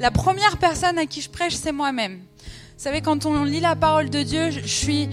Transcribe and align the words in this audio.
la 0.00 0.10
première 0.10 0.56
personne 0.56 0.98
à 0.98 1.04
qui 1.04 1.20
je 1.20 1.28
prêche, 1.28 1.54
c'est 1.54 1.72
moi-même. 1.72 2.14
Vous 2.14 2.84
savez, 2.84 3.02
quand 3.02 3.26
on 3.26 3.44
lit 3.44 3.60
la 3.60 3.76
parole 3.76 4.08
de 4.08 4.22
Dieu, 4.22 4.50
je 4.50 4.66
suis 4.66 5.10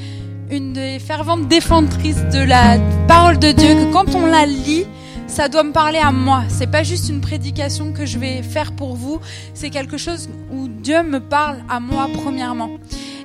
une 0.49 0.71
des 0.71 0.97
ferventes 0.97 1.49
défendrices 1.49 2.23
de 2.31 2.39
la 2.39 2.79
parole 3.05 3.37
de 3.37 3.51
Dieu, 3.51 3.67
que 3.75 3.91
quand 3.91 4.15
on 4.15 4.25
la 4.25 4.45
lit, 4.45 4.85
ça 5.27 5.49
doit 5.49 5.63
me 5.63 5.73
parler 5.73 5.99
à 5.99 6.13
moi. 6.13 6.43
C'est 6.47 6.71
pas 6.71 6.83
juste 6.83 7.09
une 7.09 7.19
prédication 7.19 7.91
que 7.91 8.05
je 8.05 8.17
vais 8.17 8.41
faire 8.41 8.71
pour 8.71 8.95
vous, 8.95 9.19
c'est 9.53 9.69
quelque 9.69 9.97
chose 9.97 10.29
où 10.53 10.69
Dieu 10.69 11.03
me 11.03 11.19
parle 11.19 11.57
à 11.67 11.81
moi 11.81 12.07
premièrement. 12.13 12.69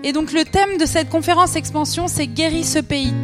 Et 0.02 0.12
donc 0.12 0.32
le 0.32 0.44
thème 0.44 0.79
de 0.80 0.84
cette 0.84 1.08
conférence 1.08 1.54
expansion, 1.54 2.08
c'est 2.08 2.26
guérir 2.26 2.64
ce 2.64 2.80
pays. 2.80 3.14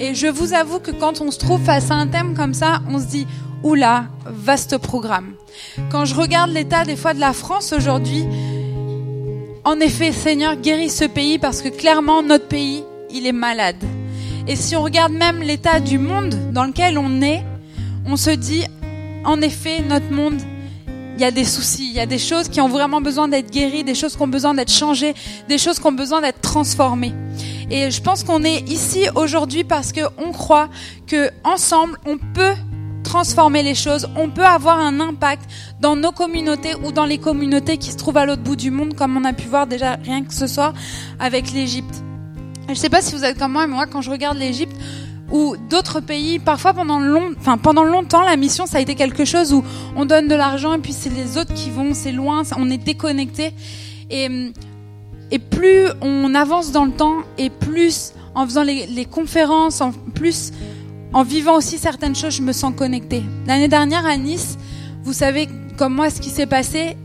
Et 0.00 0.16
je 0.16 0.26
vous 0.26 0.52
avoue 0.52 0.80
que 0.80 0.90
quand 0.90 1.20
on 1.20 1.30
se 1.30 1.38
trouve 1.38 1.62
face 1.62 1.92
à 1.92 1.94
un 1.94 2.08
thème 2.08 2.34
comme 2.34 2.54
ça, 2.54 2.80
on 2.88 2.98
se 2.98 3.06
dit 3.06 3.28
oula, 3.62 4.06
vaste 4.26 4.78
programme. 4.78 5.34
Quand 5.90 6.04
je 6.04 6.14
regarde 6.14 6.50
l'état 6.50 6.84
des 6.84 6.96
fois 6.96 7.14
de 7.14 7.20
la 7.20 7.32
France 7.32 7.72
aujourd'hui, 7.72 8.24
en 9.64 9.80
effet, 9.80 10.12
Seigneur, 10.12 10.56
guéris 10.56 10.90
ce 10.90 11.04
pays 11.04 11.38
parce 11.38 11.62
que 11.62 11.68
clairement 11.68 12.22
notre 12.22 12.48
pays, 12.48 12.84
il 13.10 13.26
est 13.26 13.32
malade. 13.32 13.82
Et 14.46 14.56
si 14.56 14.76
on 14.76 14.82
regarde 14.82 15.12
même 15.12 15.40
l'état 15.40 15.80
du 15.80 15.98
monde 15.98 16.34
dans 16.52 16.64
lequel 16.64 16.98
on 16.98 17.22
est, 17.22 17.42
on 18.06 18.16
se 18.16 18.30
dit, 18.30 18.64
en 19.24 19.40
effet, 19.40 19.80
notre 19.80 20.10
monde, 20.10 20.38
il 21.16 21.22
y 21.22 21.24
a 21.24 21.30
des 21.30 21.44
soucis, 21.44 21.86
il 21.86 21.94
y 21.94 22.00
a 22.00 22.06
des 22.06 22.18
choses 22.18 22.48
qui 22.48 22.60
ont 22.60 22.68
vraiment 22.68 23.00
besoin 23.00 23.28
d'être 23.28 23.50
guéries, 23.50 23.84
des 23.84 23.94
choses 23.94 24.16
qui 24.16 24.22
ont 24.22 24.28
besoin 24.28 24.52
d'être 24.52 24.72
changées, 24.72 25.14
des 25.48 25.58
choses 25.58 25.78
qui 25.78 25.86
ont 25.86 25.92
besoin 25.92 26.20
d'être 26.20 26.40
transformées. 26.40 27.14
Et 27.70 27.90
je 27.90 28.02
pense 28.02 28.24
qu'on 28.24 28.42
est 28.42 28.68
ici 28.68 29.06
aujourd'hui 29.14 29.64
parce 29.64 29.92
qu'on 29.92 30.32
croit 30.32 30.68
que 31.06 31.30
ensemble, 31.44 31.98
on 32.04 32.18
peut 32.18 32.54
transformer 33.14 33.62
les 33.62 33.76
choses, 33.76 34.08
on 34.16 34.28
peut 34.28 34.44
avoir 34.44 34.80
un 34.80 34.98
impact 34.98 35.48
dans 35.80 35.94
nos 35.94 36.10
communautés 36.10 36.74
ou 36.82 36.90
dans 36.90 37.04
les 37.04 37.18
communautés 37.18 37.76
qui 37.76 37.92
se 37.92 37.96
trouvent 37.96 38.16
à 38.16 38.26
l'autre 38.26 38.42
bout 38.42 38.56
du 38.56 38.72
monde, 38.72 38.94
comme 38.94 39.16
on 39.16 39.24
a 39.24 39.32
pu 39.32 39.46
voir 39.46 39.68
déjà 39.68 39.92
rien 40.02 40.24
que 40.24 40.34
ce 40.34 40.48
soir 40.48 40.74
avec 41.20 41.52
l'Égypte. 41.52 41.94
Je 42.66 42.70
ne 42.70 42.74
sais 42.74 42.88
pas 42.88 43.02
si 43.02 43.14
vous 43.14 43.24
êtes 43.24 43.38
comme 43.38 43.52
moi, 43.52 43.68
mais 43.68 43.74
moi, 43.74 43.86
quand 43.86 44.02
je 44.02 44.10
regarde 44.10 44.36
l'Égypte, 44.36 44.74
ou 45.30 45.54
d'autres 45.70 46.00
pays, 46.00 46.40
parfois 46.40 46.74
pendant, 46.74 46.98
long, 46.98 47.30
enfin, 47.38 47.56
pendant 47.56 47.84
longtemps, 47.84 48.22
la 48.22 48.34
mission, 48.36 48.66
ça 48.66 48.78
a 48.78 48.80
été 48.80 48.96
quelque 48.96 49.24
chose 49.24 49.52
où 49.52 49.62
on 49.94 50.06
donne 50.06 50.26
de 50.26 50.34
l'argent 50.34 50.74
et 50.74 50.78
puis 50.78 50.92
c'est 50.92 51.14
les 51.14 51.38
autres 51.38 51.54
qui 51.54 51.70
vont, 51.70 51.94
c'est 51.94 52.10
loin, 52.10 52.42
on 52.58 52.68
est 52.68 52.78
déconnecté. 52.78 53.52
Et, 54.10 54.28
plus 55.50 55.86
on 56.00 56.34
avance 56.34 56.72
dans 56.72 56.84
le 56.84 56.92
temps 56.92 57.18
et 57.38 57.48
plus 57.48 58.12
en 58.34 58.44
faisant 58.44 58.64
les, 58.64 58.86
les 58.86 59.04
conférences, 59.04 59.80
en 59.80 59.92
plus 59.92 60.52
en 61.14 61.22
vivant 61.22 61.56
aussi 61.56 61.78
certaines 61.78 62.16
choses, 62.16 62.34
je 62.34 62.42
me 62.42 62.52
sens 62.52 62.74
connectée. 62.76 63.22
L'année 63.46 63.68
dernière 63.68 64.04
à 64.04 64.16
Nice, 64.16 64.58
vous 65.04 65.12
savez 65.12 65.48
comme 65.78 65.94
moi 65.94 66.10
ce 66.10 66.20
qui 66.20 66.28
s'est 66.28 66.46
passé 66.46 66.96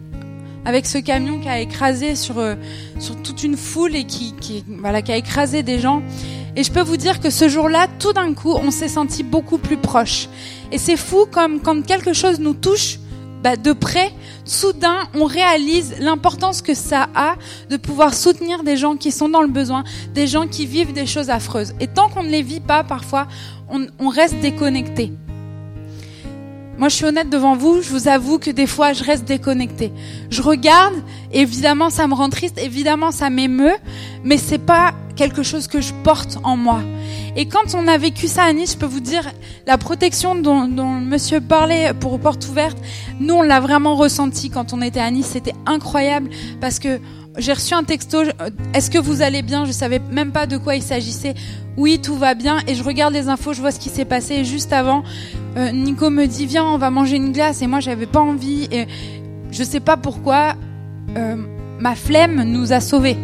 avec 0.66 0.88
ce 0.88 0.98
camion 0.98 1.40
qui 1.40 1.48
a 1.48 1.60
écrasé 1.60 2.16
sur, 2.16 2.40
euh, 2.40 2.56
sur 3.00 3.16
toute 3.22 3.44
une 3.44 3.56
foule 3.56 3.96
et 3.96 4.06
qui, 4.06 4.34
voilà, 4.68 5.04
qui 5.04 5.12
a 5.12 5.16
écrasé 5.16 5.62
des 5.62 5.80
gens. 5.80 6.02
Et 6.56 6.64
je 6.64 6.72
peux 6.72 6.82
vous 6.82 6.98
dire 6.98 7.20
que 7.20 7.30
ce 7.30 7.48
jour-là, 7.48 7.88
tout 8.00 8.12
d'un 8.12 8.34
coup, 8.34 8.54
on 8.54 8.72
s'est 8.72 8.88
senti 8.88 9.22
beaucoup 9.22 9.60
plus 9.60 9.78
proche. 9.78 10.28
Et 10.72 10.80
c'est 10.80 10.98
fou 10.98 11.28
comme 11.32 11.60
quand 11.62 11.86
quelque 11.86 12.14
chose 12.14 12.40
nous 12.40 12.56
touche 12.56 12.98
bah, 13.44 13.56
de 13.56 13.72
près, 13.72 14.12
soudain, 14.46 15.08
on 15.14 15.26
réalise 15.26 15.96
l'importance 16.00 16.62
que 16.62 16.74
ça 16.74 17.08
a 17.16 17.36
de 17.70 17.78
pouvoir 17.78 18.14
soutenir 18.14 18.64
des 18.64 18.76
gens 18.76 18.98
qui 18.98 19.12
sont 19.12 19.30
dans 19.30 19.42
le 19.42 19.48
besoin, 19.48 19.84
des 20.14 20.28
gens 20.28 20.48
qui 20.48 20.66
vivent 20.66 20.94
des 20.94 21.06
choses 21.06 21.30
affreuses. 21.30 21.74
Et 21.80 21.88
tant 21.88 22.10
qu'on 22.10 22.24
ne 22.24 22.30
les 22.30 22.42
vit 22.42 22.60
pas, 22.60 22.84
parfois, 22.84 23.28
on, 23.70 24.10
reste 24.10 24.40
déconnecté. 24.40 25.14
Moi, 26.78 26.90
je 26.90 26.96
suis 26.96 27.06
honnête 27.06 27.30
devant 27.30 27.56
vous, 27.56 27.82
je 27.82 27.90
vous 27.90 28.08
avoue 28.08 28.40
que 28.40 28.52
des 28.52 28.68
fois, 28.68 28.94
je 28.94 29.04
reste 29.04 29.26
déconnectée. 29.26 29.92
Je 30.30 30.42
regarde, 30.42 30.96
évidemment, 31.32 31.90
ça 31.90 32.08
me 32.08 32.14
rend 32.14 32.30
triste, 32.30 32.58
évidemment, 32.58 33.12
ça 33.12 33.30
m'émeut, 33.30 33.76
mais 34.24 34.38
c'est 34.38 34.58
pas 34.58 34.94
quelque 35.20 35.44
chose 35.44 35.68
que 35.68 35.82
je 35.82 35.94
porte 36.02 36.38
en 36.46 36.56
moi. 36.56 36.80
Et 37.36 37.46
quand 37.46 37.76
on 37.76 37.90
a 37.90 37.98
vécu 37.98 38.30
ça 38.30 38.44
à 38.44 38.54
Nice, 38.54 38.72
je 38.72 38.78
peux 38.78 38.86
vous 38.86 39.02
dire, 39.02 39.30
la 39.68 39.78
protection 39.78 40.34
dont, 40.34 40.66
dont 40.66 40.94
monsieur 40.94 41.42
parlait 41.42 41.94
pour 41.94 42.18
Porte 42.22 42.48
Ouverte, 42.48 42.78
nous, 43.20 43.34
on 43.34 43.42
l'a 43.42 43.60
vraiment 43.60 43.98
ressenti 43.98 44.50
quand 44.50 44.72
on 44.72 44.82
était 44.82 45.02
à 45.02 45.12
Nice. 45.12 45.32
C'était 45.34 45.56
incroyable 45.66 46.30
parce 46.62 46.80
que 46.80 47.02
j'ai 47.38 47.52
reçu 47.52 47.74
un 47.74 47.84
texto, 47.84 48.20
est-ce 48.74 48.90
que 48.90 48.98
vous 48.98 49.22
allez 49.22 49.42
bien? 49.42 49.66
Je 49.66 49.74
savais 49.74 50.00
même 50.10 50.32
pas 50.32 50.48
de 50.48 50.56
quoi 50.58 50.78
il 50.78 50.82
s'agissait. 50.82 51.34
Oui, 51.76 52.00
tout 52.00 52.16
va 52.16 52.34
bien. 52.34 52.60
Et 52.66 52.74
je 52.74 52.84
regarde 52.84 53.14
les 53.14 53.28
infos, 53.28 53.52
je 53.52 53.60
vois 53.60 53.72
ce 53.72 53.80
qui 53.80 53.90
s'est 53.90 54.06
passé. 54.06 54.36
Et 54.36 54.46
juste 54.46 54.72
avant, 54.72 55.04
euh, 55.58 55.72
Nico 55.72 56.10
me 56.10 56.28
dit, 56.28 56.46
viens, 56.46 56.64
on 56.64 56.78
va 56.78 56.92
manger 56.92 57.18
une 57.18 57.34
glace. 57.34 57.62
Et 57.62 57.68
moi, 57.68 57.82
j'avais 57.82 58.08
pas 58.08 58.22
envie. 58.22 58.70
Et 58.72 58.88
je 59.52 59.64
sais 59.66 59.82
pas 59.82 59.98
pourquoi, 59.98 60.56
euh, 61.18 61.36
ma 61.78 61.96
flemme 61.96 62.44
nous 62.44 62.72
a 62.72 62.80
sauvés. 62.80 63.18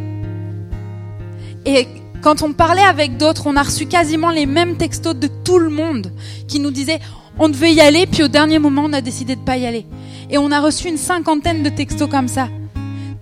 Et 1.65 1.87
quand 2.21 2.41
on 2.41 2.53
parlait 2.53 2.81
avec 2.81 3.17
d'autres, 3.17 3.47
on 3.47 3.55
a 3.55 3.63
reçu 3.63 3.85
quasiment 3.85 4.31
les 4.31 4.45
mêmes 4.45 4.77
textos 4.77 5.15
de 5.15 5.27
tout 5.27 5.59
le 5.59 5.69
monde 5.69 6.11
qui 6.47 6.59
nous 6.59 6.71
disaient, 6.71 6.99
on 7.37 7.49
devait 7.49 7.73
y 7.73 7.81
aller, 7.81 8.05
puis 8.05 8.23
au 8.23 8.27
dernier 8.27 8.59
moment, 8.59 8.83
on 8.85 8.93
a 8.93 9.01
décidé 9.01 9.35
de 9.35 9.41
pas 9.41 9.57
y 9.57 9.65
aller. 9.65 9.85
Et 10.29 10.37
on 10.37 10.51
a 10.51 10.59
reçu 10.59 10.87
une 10.87 10.97
cinquantaine 10.97 11.63
de 11.63 11.69
textos 11.69 12.09
comme 12.09 12.27
ça 12.27 12.47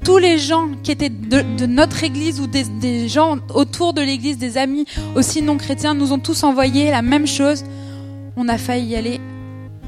tous 0.04 0.18
les 0.18 0.38
gens 0.38 0.70
qui 0.84 0.92
étaient 0.92 1.10
de, 1.10 1.66
notre 1.66 2.04
église 2.04 2.42
ou 2.42 2.48
des, 2.48 2.64
des 2.64 3.08
gens 3.08 3.38
autour 3.54 3.94
de 3.94 4.02
l'église, 4.02 4.38
des 4.38 4.58
amis 4.58 4.86
aussi 5.16 5.42
non 5.42 5.58
chrétiens, 5.58 5.94
nous 5.94 6.12
ont 6.12 6.20
tous 6.20 6.44
envoyé 6.44 6.92
la 6.92 7.02
même 7.02 7.26
chose. 7.26 7.64
On 8.36 8.50
a 8.50 8.58
failli 8.58 8.88
y 8.88 8.96
aller. 8.96 9.22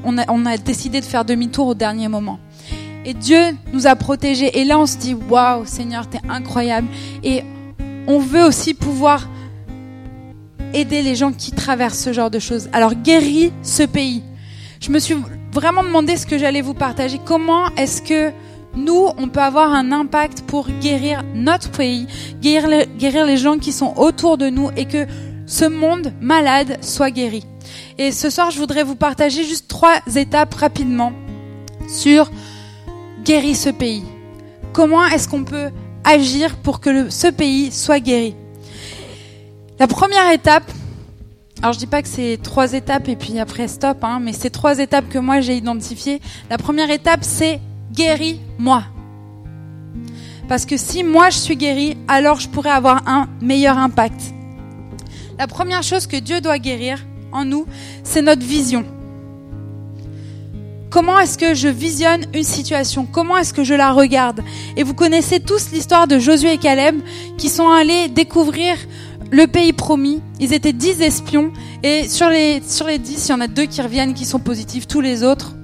On 0.04 0.16
a, 0.18 0.24
on 0.28 0.46
a 0.46 0.56
décidé 0.56 1.00
de 1.00 1.04
faire 1.04 1.24
demi-tour 1.24 1.68
au 1.68 1.74
dernier 1.74 2.08
moment. 2.08 2.38
Et 3.04 3.14
Dieu 3.14 3.38
nous 3.72 3.86
a 3.86 3.94
protégés. 3.94 4.58
Et 4.58 4.64
là, 4.64 4.78
on 4.78 4.86
se 4.86 4.96
dit, 4.96 5.14
waouh, 5.14 5.66
Seigneur, 5.66 6.08
t'es 6.08 6.20
incroyable. 6.28 6.88
Et 7.22 7.42
on 8.06 8.18
veut 8.18 8.44
aussi 8.44 8.74
pouvoir 8.74 9.28
aider 10.74 11.02
les 11.02 11.14
gens 11.14 11.32
qui 11.32 11.52
traversent 11.52 11.98
ce 11.98 12.12
genre 12.12 12.30
de 12.30 12.38
choses. 12.38 12.68
Alors, 12.72 12.94
guéris 12.94 13.52
ce 13.62 13.82
pays. 13.82 14.22
Je 14.80 14.90
me 14.90 14.98
suis 14.98 15.16
vraiment 15.52 15.82
demandé 15.82 16.16
ce 16.16 16.26
que 16.26 16.38
j'allais 16.38 16.60
vous 16.60 16.74
partager. 16.74 17.18
Comment 17.24 17.68
est-ce 17.76 18.02
que 18.02 18.32
nous, 18.76 19.08
on 19.16 19.28
peut 19.28 19.40
avoir 19.40 19.72
un 19.72 19.90
impact 19.90 20.42
pour 20.42 20.68
guérir 20.68 21.24
notre 21.34 21.70
pays, 21.70 22.06
guérir, 22.42 22.68
le, 22.68 22.84
guérir 22.98 23.24
les 23.24 23.38
gens 23.38 23.58
qui 23.58 23.72
sont 23.72 23.94
autour 23.96 24.36
de 24.36 24.50
nous 24.50 24.70
et 24.76 24.84
que 24.84 25.06
ce 25.46 25.64
monde 25.64 26.12
malade 26.20 26.76
soit 26.82 27.10
guéri? 27.10 27.44
Et 27.96 28.12
ce 28.12 28.28
soir, 28.28 28.50
je 28.50 28.58
voudrais 28.58 28.82
vous 28.82 28.96
partager 28.96 29.44
juste 29.44 29.68
trois 29.68 29.96
étapes 30.14 30.54
rapidement 30.54 31.12
sur 31.88 32.30
guérir 33.24 33.56
ce 33.56 33.70
pays. 33.70 34.04
Comment 34.74 35.06
est-ce 35.06 35.26
qu'on 35.26 35.44
peut 35.44 35.70
agir 36.06 36.56
pour 36.56 36.80
que 36.80 37.10
ce 37.10 37.26
pays 37.26 37.70
soit 37.70 38.00
guéri 38.00 38.34
La 39.78 39.86
première 39.86 40.30
étape, 40.30 40.70
alors 41.60 41.72
je 41.72 41.78
dis 41.78 41.86
pas 41.86 42.00
que 42.00 42.08
c'est 42.08 42.38
trois 42.42 42.72
étapes 42.72 43.08
et 43.08 43.16
puis 43.16 43.38
après 43.38 43.68
stop, 43.68 43.98
hein, 44.02 44.20
mais 44.22 44.32
c'est 44.32 44.50
trois 44.50 44.78
étapes 44.78 45.08
que 45.08 45.18
moi 45.18 45.40
j'ai 45.40 45.56
identifiées. 45.56 46.20
La 46.48 46.58
première 46.58 46.90
étape, 46.90 47.20
c'est 47.22 47.60
guéris-moi. 47.92 48.84
Parce 50.48 50.64
que 50.64 50.76
si 50.76 51.02
moi 51.02 51.30
je 51.30 51.38
suis 51.38 51.56
guéri, 51.56 51.96
alors 52.08 52.38
je 52.38 52.48
pourrais 52.48 52.70
avoir 52.70 53.08
un 53.08 53.28
meilleur 53.40 53.76
impact. 53.78 54.20
La 55.38 55.46
première 55.46 55.82
chose 55.82 56.06
que 56.06 56.16
Dieu 56.16 56.40
doit 56.40 56.58
guérir 56.58 57.04
en 57.32 57.44
nous, 57.44 57.66
c'est 58.04 58.22
notre 58.22 58.44
vision. 58.44 58.84
Comment 60.90 61.18
est-ce 61.18 61.36
que 61.36 61.54
je 61.54 61.68
visionne 61.68 62.24
une 62.32 62.44
situation? 62.44 63.06
Comment 63.10 63.36
est-ce 63.36 63.52
que 63.52 63.64
je 63.64 63.74
la 63.74 63.92
regarde? 63.92 64.42
Et 64.76 64.82
vous 64.82 64.94
connaissez 64.94 65.40
tous 65.40 65.70
l'histoire 65.72 66.06
de 66.06 66.18
Josué 66.18 66.54
et 66.54 66.58
Caleb 66.58 66.96
qui 67.36 67.48
sont 67.48 67.68
allés 67.68 68.08
découvrir 68.08 68.76
le 69.30 69.46
pays 69.46 69.72
promis. 69.72 70.22
Ils 70.38 70.52
étaient 70.52 70.72
dix 70.72 71.00
espions 71.02 71.52
et 71.82 72.08
sur 72.08 72.28
les, 72.30 72.62
sur 72.66 72.86
les 72.86 72.98
dix, 72.98 73.26
il 73.28 73.30
y 73.32 73.34
en 73.34 73.40
a 73.40 73.48
deux 73.48 73.66
qui 73.66 73.82
reviennent 73.82 74.14
qui 74.14 74.24
sont 74.24 74.38
positifs. 74.38 74.86
Tous 74.86 75.00
les 75.00 75.24
autres, 75.24 75.54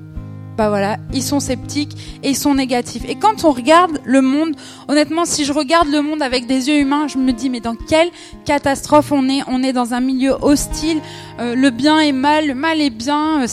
bah 0.57 0.69
voilà, 0.69 0.99
ils 1.15 1.23
sont 1.23 1.41
sceptiques 1.41 1.97
et 2.23 2.31
ils 2.31 2.37
sont 2.37 2.55
négatifs. 2.55 3.05
Et 3.09 3.15
quand 3.15 3.45
on 3.45 3.53
regarde 3.53 4.01
le 4.05 4.21
monde, 4.21 4.55
honnêtement, 4.87 5.25
si 5.25 5.45
je 5.45 5.53
regarde 5.53 5.89
le 5.89 6.03
monde 6.03 6.23
avec 6.23 6.47
des 6.47 6.69
yeux 6.69 6.79
humains, 6.79 7.09
je 7.09 7.19
me 7.19 7.33
dis 7.33 7.49
mais 7.49 7.61
dans 7.61 7.75
quelle 7.75 8.11
catastrophe 8.45 9.13
on 9.13 9.29
est? 9.29 9.41
On 9.47 9.63
est 9.63 9.73
dans 9.73 9.95
un 9.95 10.01
milieu 10.01 10.35
hostile. 10.43 11.01
Euh, 11.41 11.55
le 11.55 11.71
bien 11.71 12.01
est 12.01 12.13
mal, 12.13 12.47
le 12.47 12.55
mal 12.55 12.81
est 12.81 12.91
bien. 12.91 13.43
Euh, 13.43 13.47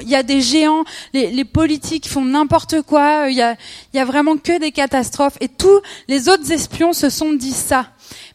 il 0.00 0.08
y 0.08 0.14
a 0.14 0.22
des 0.22 0.40
géants. 0.40 0.84
Les, 1.12 1.30
les 1.30 1.44
politiques 1.44 2.08
font 2.08 2.24
n'importe 2.24 2.82
quoi. 2.82 3.28
Il 3.28 3.36
y 3.36 3.42
a, 3.42 3.56
y 3.92 3.98
a 3.98 4.04
vraiment 4.04 4.36
que 4.36 4.58
des 4.58 4.72
catastrophes. 4.72 5.36
Et 5.40 5.48
tous 5.48 5.80
les 6.08 6.28
autres 6.28 6.50
espions 6.52 6.92
se 6.92 7.10
sont 7.10 7.32
dit 7.32 7.52
ça. 7.52 7.88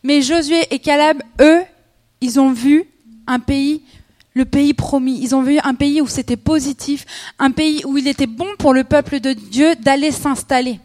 Mais 0.03 0.21
Josué 0.21 0.68
et 0.69 0.79
Caleb, 0.79 1.21
eux, 1.39 1.62
ils 2.21 2.39
ont 2.39 2.51
vu 2.51 2.85
un 3.27 3.39
pays 3.39 3.81
le 4.33 4.45
pays 4.45 4.74
promis. 4.74 5.19
Ils 5.22 5.36
ont 5.36 5.42
vu 5.42 5.60
un 5.63 5.74
pays 5.74 6.01
où 6.01 6.07
c'était 6.07 6.38
positif, 6.38 7.06
un 7.39 7.51
pays 7.51 7.83
où 7.86 7.98
il 7.98 8.07
était 8.07 8.28
bon 8.28 8.48
pour 8.57 8.74
le 8.74 8.83
peuple 8.83 9.19
de 9.19 9.33
Dieu 9.33 9.75
d'aller 9.75 10.12
s'installer. 10.12 10.80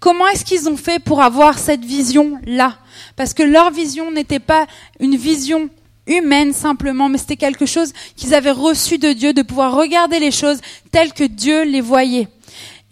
Comment 0.00 0.28
est-ce 0.28 0.44
qu'ils 0.44 0.68
ont 0.68 0.76
fait 0.76 0.98
pour 0.98 1.22
avoir 1.22 1.58
cette 1.58 1.84
vision-là? 1.84 2.76
Parce 3.16 3.32
que 3.32 3.42
leur 3.42 3.70
vision 3.70 4.10
n'était 4.10 4.38
pas 4.38 4.66
une 5.00 5.16
vision 5.16 5.70
humaine 6.06 6.52
simplement, 6.52 7.08
mais 7.08 7.18
c'était 7.18 7.36
quelque 7.36 7.66
chose 7.66 7.92
qu'ils 8.14 8.34
avaient 8.34 8.50
reçu 8.50 8.98
de 8.98 9.12
Dieu, 9.12 9.32
de 9.32 9.42
pouvoir 9.42 9.74
regarder 9.74 10.18
les 10.18 10.30
choses 10.30 10.60
telles 10.90 11.12
que 11.12 11.24
Dieu 11.24 11.64
les 11.64 11.80
voyait. 11.80 12.28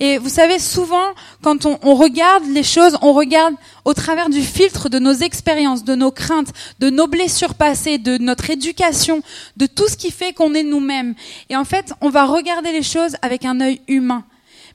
Et 0.00 0.18
vous 0.18 0.28
savez, 0.28 0.58
souvent, 0.58 1.12
quand 1.42 1.64
on, 1.64 1.94
regarde 1.94 2.44
les 2.46 2.64
choses, 2.64 2.98
on 3.02 3.12
regarde 3.12 3.54
au 3.84 3.94
travers 3.94 4.30
du 4.30 4.42
filtre 4.42 4.88
de 4.88 4.98
nos 4.98 5.12
expériences, 5.12 5.84
de 5.84 5.94
nos 5.94 6.10
craintes, 6.10 6.52
de 6.80 6.90
nos 6.90 7.06
blessures 7.06 7.54
passées, 7.54 7.98
de 7.98 8.18
notre 8.18 8.50
éducation, 8.50 9.22
de 9.56 9.66
tout 9.66 9.88
ce 9.88 9.96
qui 9.96 10.10
fait 10.10 10.32
qu'on 10.32 10.54
est 10.54 10.64
nous-mêmes. 10.64 11.14
Et 11.50 11.56
en 11.56 11.64
fait, 11.64 11.92
on 12.00 12.10
va 12.10 12.24
regarder 12.24 12.72
les 12.72 12.82
choses 12.82 13.16
avec 13.22 13.44
un 13.44 13.60
œil 13.60 13.80
humain. 13.86 14.24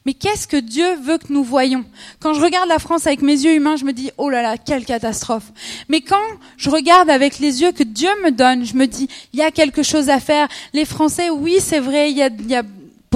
Mais 0.07 0.13
qu'est-ce 0.13 0.47
que 0.47 0.55
Dieu 0.55 0.95
veut 1.03 1.17
que 1.17 1.33
nous 1.33 1.43
voyons? 1.43 1.83
Quand 2.21 2.33
je 2.33 2.39
regarde 2.39 2.69
la 2.69 2.79
France 2.79 3.05
avec 3.05 3.21
mes 3.21 3.33
yeux 3.33 3.55
humains, 3.55 3.75
je 3.75 3.83
me 3.83 3.91
dis, 3.91 4.09
oh 4.17 4.29
là 4.29 4.41
là, 4.41 4.57
quelle 4.57 4.85
catastrophe. 4.85 5.51
Mais 5.89 5.99
quand 5.99 6.23
je 6.55 6.69
regarde 6.69 7.09
avec 7.09 7.39
les 7.39 7.61
yeux 7.61 7.73
que 7.73 7.83
Dieu 7.83 8.07
me 8.23 8.31
donne, 8.31 8.65
je 8.65 8.75
me 8.75 8.87
dis, 8.87 9.09
il 9.33 9.39
y 9.39 9.43
a 9.43 9.51
quelque 9.51 9.83
chose 9.83 10.07
à 10.07 10.21
faire. 10.21 10.47
Les 10.71 10.85
Français, 10.85 11.29
oui, 11.29 11.57
c'est 11.59 11.81
vrai, 11.81 12.09
il 12.11 12.17
y 12.17 12.21
a, 12.21 12.29
il 12.29 12.49
y 12.49 12.55
a 12.55 12.63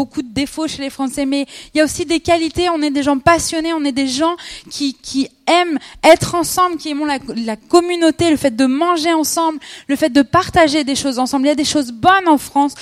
beaucoup 0.01 0.23
de 0.23 0.33
défauts 0.33 0.67
chez 0.67 0.81
les 0.81 0.89
Français, 0.89 1.27
mais 1.27 1.45
il 1.73 1.77
y 1.77 1.81
a 1.81 1.83
aussi 1.83 2.05
des 2.05 2.19
qualités. 2.19 2.69
On 2.69 2.81
est 2.81 2.89
des 2.89 3.03
gens 3.03 3.19
passionnés, 3.19 3.71
on 3.71 3.83
est 3.85 3.91
des 3.91 4.07
gens 4.07 4.35
qui, 4.71 5.29
aiment 5.47 5.77
être 6.03 6.33
ensemble, 6.33 6.77
qui 6.77 6.89
aiment 6.89 7.05
la, 7.05 7.19
la, 7.35 7.55
communauté, 7.55 8.31
le 8.31 8.37
fait 8.37 8.55
de 8.55 8.65
manger 8.65 9.13
ensemble, 9.13 9.59
le 9.87 9.95
fait 9.95 10.09
de 10.09 10.23
partager 10.23 10.83
des 10.83 10.95
choses 10.95 11.19
ensemble. 11.19 11.45
Il 11.45 11.49
y 11.49 11.51
a 11.51 11.55
des 11.55 11.73
choses 11.75 11.91
bonnes 11.91 12.27
en 12.27 12.39
France 12.39 12.73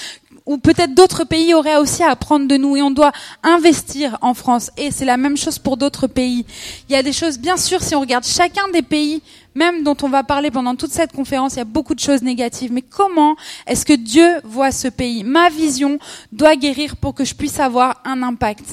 ou 0.49 0.57
peut-être 0.57 0.95
d'autres 0.95 1.25
pays 1.25 1.53
auraient 1.53 1.77
aussi 1.77 2.01
à 2.01 2.09
apprendre 2.09 2.47
de 2.47 2.57
nous 2.57 2.75
et 2.75 2.81
on 2.81 2.89
doit 2.89 3.11
investir 3.43 4.17
en 4.21 4.33
France. 4.33 4.71
Et 4.77 4.89
c'est 4.89 5.05
la 5.05 5.15
même 5.15 5.37
chose 5.37 5.59
pour 5.59 5.77
d'autres 5.77 6.07
pays. 6.07 6.43
Il 6.89 6.93
y 6.93 6.95
a 6.95 7.03
des 7.03 7.13
choses, 7.13 7.37
bien 7.37 7.55
sûr, 7.55 7.83
si 7.83 7.93
on 7.93 7.99
regarde 7.99 8.25
chacun 8.25 8.67
des 8.73 8.81
pays, 8.81 9.21
même 9.53 9.83
dont 9.83 9.95
on 10.01 10.09
va 10.09 10.23
parler 10.23 10.49
pendant 10.49 10.75
toute 10.75 10.89
cette 10.89 11.11
conférence, 11.11 11.53
il 11.53 11.57
y 11.57 11.61
a 11.61 11.65
beaucoup 11.65 11.93
de 11.93 11.99
choses 11.99 12.23
négatives. 12.23 12.73
Mais 12.73 12.81
comment 12.81 13.35
est-ce 13.67 13.85
que 13.85 13.93
Dieu 13.93 14.41
voit 14.43 14.71
ce 14.71 14.87
pays? 14.87 15.23
Ma 15.23 15.49
vision 15.49 15.99
doit 16.31 16.55
guérir 16.55 16.97
pour 16.97 17.13
que 17.13 17.25
je 17.25 17.35
puisse 17.35 17.59
avoir 17.59 18.01
un 18.03 18.23
impact. 18.23 18.65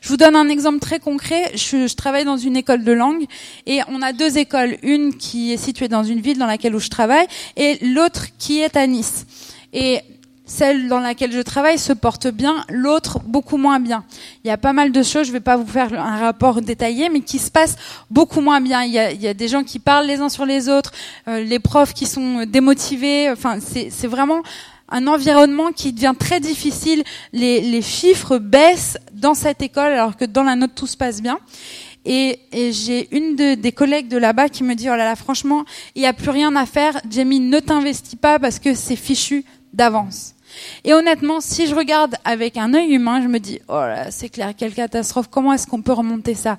Je 0.00 0.08
vous 0.08 0.16
donne 0.16 0.34
un 0.34 0.48
exemple 0.48 0.78
très 0.78 0.98
concret. 0.98 1.52
Je, 1.54 1.88
je, 1.88 1.94
travaille 1.94 2.24
dans 2.24 2.38
une 2.38 2.56
école 2.56 2.84
de 2.84 2.92
langue 2.92 3.26
et 3.66 3.80
on 3.88 4.00
a 4.00 4.14
deux 4.14 4.38
écoles. 4.38 4.78
Une 4.82 5.14
qui 5.14 5.52
est 5.52 5.58
située 5.58 5.88
dans 5.88 6.04
une 6.04 6.22
ville 6.22 6.38
dans 6.38 6.46
laquelle 6.46 6.74
où 6.74 6.80
je 6.80 6.88
travaille 6.88 7.26
et 7.54 7.84
l'autre 7.84 8.28
qui 8.38 8.60
est 8.60 8.78
à 8.78 8.86
Nice. 8.86 9.26
Et 9.74 10.00
celle 10.48 10.88
dans 10.88 11.00
laquelle 11.00 11.30
je 11.30 11.40
travaille 11.40 11.78
se 11.78 11.92
porte 11.92 12.26
bien, 12.26 12.64
l'autre 12.68 13.20
beaucoup 13.20 13.58
moins 13.58 13.80
bien. 13.80 14.04
Il 14.42 14.48
y 14.48 14.50
a 14.50 14.56
pas 14.56 14.72
mal 14.72 14.90
de 14.92 15.02
choses, 15.02 15.24
je 15.24 15.28
ne 15.28 15.34
vais 15.34 15.40
pas 15.40 15.56
vous 15.56 15.66
faire 15.66 15.92
un 15.92 16.18
rapport 16.18 16.60
détaillé, 16.62 17.10
mais 17.10 17.20
qui 17.20 17.38
se 17.38 17.50
passent 17.50 17.76
beaucoup 18.10 18.40
moins 18.40 18.60
bien. 18.60 18.82
Il 18.82 18.92
y 18.92 18.98
a, 18.98 19.34
des 19.34 19.48
gens 19.48 19.62
qui 19.62 19.78
parlent 19.78 20.06
les 20.06 20.20
uns 20.20 20.28
sur 20.28 20.46
les 20.46 20.68
autres, 20.68 20.92
euh, 21.28 21.40
les 21.40 21.58
profs 21.58 21.92
qui 21.92 22.06
sont 22.06 22.44
démotivés. 22.46 23.30
Enfin, 23.30 23.58
c'est 23.60 24.06
vraiment 24.06 24.42
un 24.88 25.06
environnement 25.06 25.70
qui 25.72 25.92
devient 25.92 26.14
très 26.18 26.40
difficile. 26.40 27.04
Les, 27.32 27.82
chiffres 27.82 28.38
baissent 28.38 28.98
dans 29.12 29.34
cette 29.34 29.62
école, 29.62 29.92
alors 29.92 30.16
que 30.16 30.24
dans 30.24 30.42
la 30.42 30.56
nôtre 30.56 30.74
tout 30.74 30.86
se 30.86 30.96
passe 30.96 31.20
bien. 31.20 31.38
Et, 32.06 32.40
j'ai 32.72 33.14
une 33.14 33.36
de, 33.36 33.54
des 33.54 33.72
collègues 33.72 34.08
de 34.08 34.16
là-bas 34.16 34.48
qui 34.48 34.64
me 34.64 34.74
dit 34.74 34.88
oh 34.88 34.96
là 34.96 35.04
là, 35.04 35.14
franchement, 35.14 35.64
il 35.94 36.00
n'y 36.00 36.08
a 36.08 36.14
plus 36.14 36.30
rien 36.30 36.56
à 36.56 36.64
faire. 36.64 37.00
Jamie, 37.10 37.40
ne 37.40 37.60
t'investis 37.60 38.18
pas 38.18 38.38
parce 38.38 38.58
que 38.58 38.74
c'est 38.74 38.96
fichu 38.96 39.44
d'avance. 39.74 40.34
Et 40.84 40.92
honnêtement, 40.94 41.40
si 41.40 41.66
je 41.66 41.74
regarde 41.74 42.14
avec 42.24 42.56
un 42.56 42.74
œil 42.74 42.92
humain, 42.92 43.22
je 43.22 43.28
me 43.28 43.38
dis, 43.38 43.60
oh 43.68 43.74
là, 43.74 44.10
c'est 44.10 44.28
clair, 44.28 44.52
quelle 44.56 44.74
catastrophe, 44.74 45.28
comment 45.30 45.52
est-ce 45.52 45.66
qu'on 45.66 45.82
peut 45.82 45.92
remonter 45.92 46.34
ça? 46.34 46.58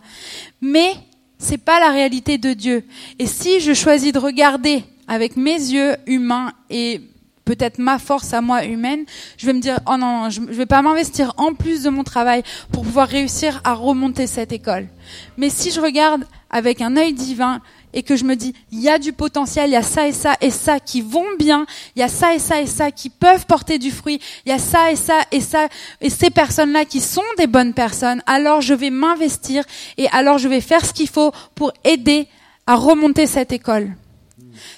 Mais 0.61 0.93
c'est 1.37 1.57
pas 1.57 1.79
la 1.79 1.89
réalité 1.89 2.37
de 2.37 2.53
Dieu. 2.53 2.83
Et 3.17 3.27
si 3.27 3.59
je 3.61 3.73
choisis 3.73 4.11
de 4.11 4.19
regarder 4.19 4.83
avec 5.07 5.37
mes 5.37 5.53
yeux 5.53 5.95
humains 6.05 6.51
et 6.69 7.01
peut-être 7.45 7.79
ma 7.79 7.97
force 7.97 8.31
à 8.33 8.41
moi 8.41 8.65
humaine, 8.65 9.05
je 9.37 9.47
vais 9.47 9.53
me 9.53 9.59
dire, 9.59 9.79
oh 9.87 9.97
non, 9.97 10.29
je 10.29 10.41
ne 10.41 10.45
vais 10.47 10.67
pas 10.67 10.83
m'investir 10.83 11.33
en 11.37 11.55
plus 11.55 11.81
de 11.81 11.89
mon 11.89 12.03
travail 12.03 12.43
pour 12.71 12.83
pouvoir 12.83 13.07
réussir 13.07 13.59
à 13.63 13.73
remonter 13.73 14.27
cette 14.27 14.51
école. 14.51 14.87
Mais 15.35 15.49
si 15.49 15.71
je 15.71 15.81
regarde 15.81 16.25
avec 16.51 16.79
un 16.81 16.95
œil 16.95 17.13
divin, 17.13 17.61
et 17.93 18.03
que 18.03 18.15
je 18.15 18.23
me 18.23 18.35
dis, 18.35 18.53
il 18.71 18.79
y 18.79 18.89
a 18.89 18.99
du 18.99 19.13
potentiel, 19.13 19.69
il 19.69 19.73
y 19.73 19.75
a 19.75 19.81
ça 19.81 20.07
et 20.07 20.13
ça 20.13 20.35
et 20.41 20.51
ça 20.51 20.79
qui 20.79 21.01
vont 21.01 21.35
bien, 21.37 21.65
il 21.95 21.99
y 21.99 22.03
a 22.03 22.07
ça 22.07 22.33
et 22.33 22.39
ça 22.39 22.61
et 22.61 22.67
ça 22.67 22.91
qui 22.91 23.09
peuvent 23.09 23.45
porter 23.45 23.79
du 23.79 23.91
fruit, 23.91 24.19
il 24.45 24.49
y 24.49 24.51
a 24.51 24.59
ça 24.59 24.91
et 24.91 24.95
ça 24.95 25.21
et 25.31 25.41
ça 25.41 25.67
et 26.01 26.09
ces 26.09 26.29
personnes-là 26.29 26.85
qui 26.85 26.99
sont 26.99 27.21
des 27.37 27.47
bonnes 27.47 27.73
personnes, 27.73 28.21
alors 28.25 28.61
je 28.61 28.73
vais 28.73 28.89
m'investir 28.89 29.63
et 29.97 30.07
alors 30.09 30.37
je 30.37 30.47
vais 30.47 30.61
faire 30.61 30.85
ce 30.85 30.93
qu'il 30.93 31.09
faut 31.09 31.31
pour 31.55 31.71
aider 31.83 32.27
à 32.67 32.75
remonter 32.75 33.25
cette 33.25 33.51
école. 33.51 33.95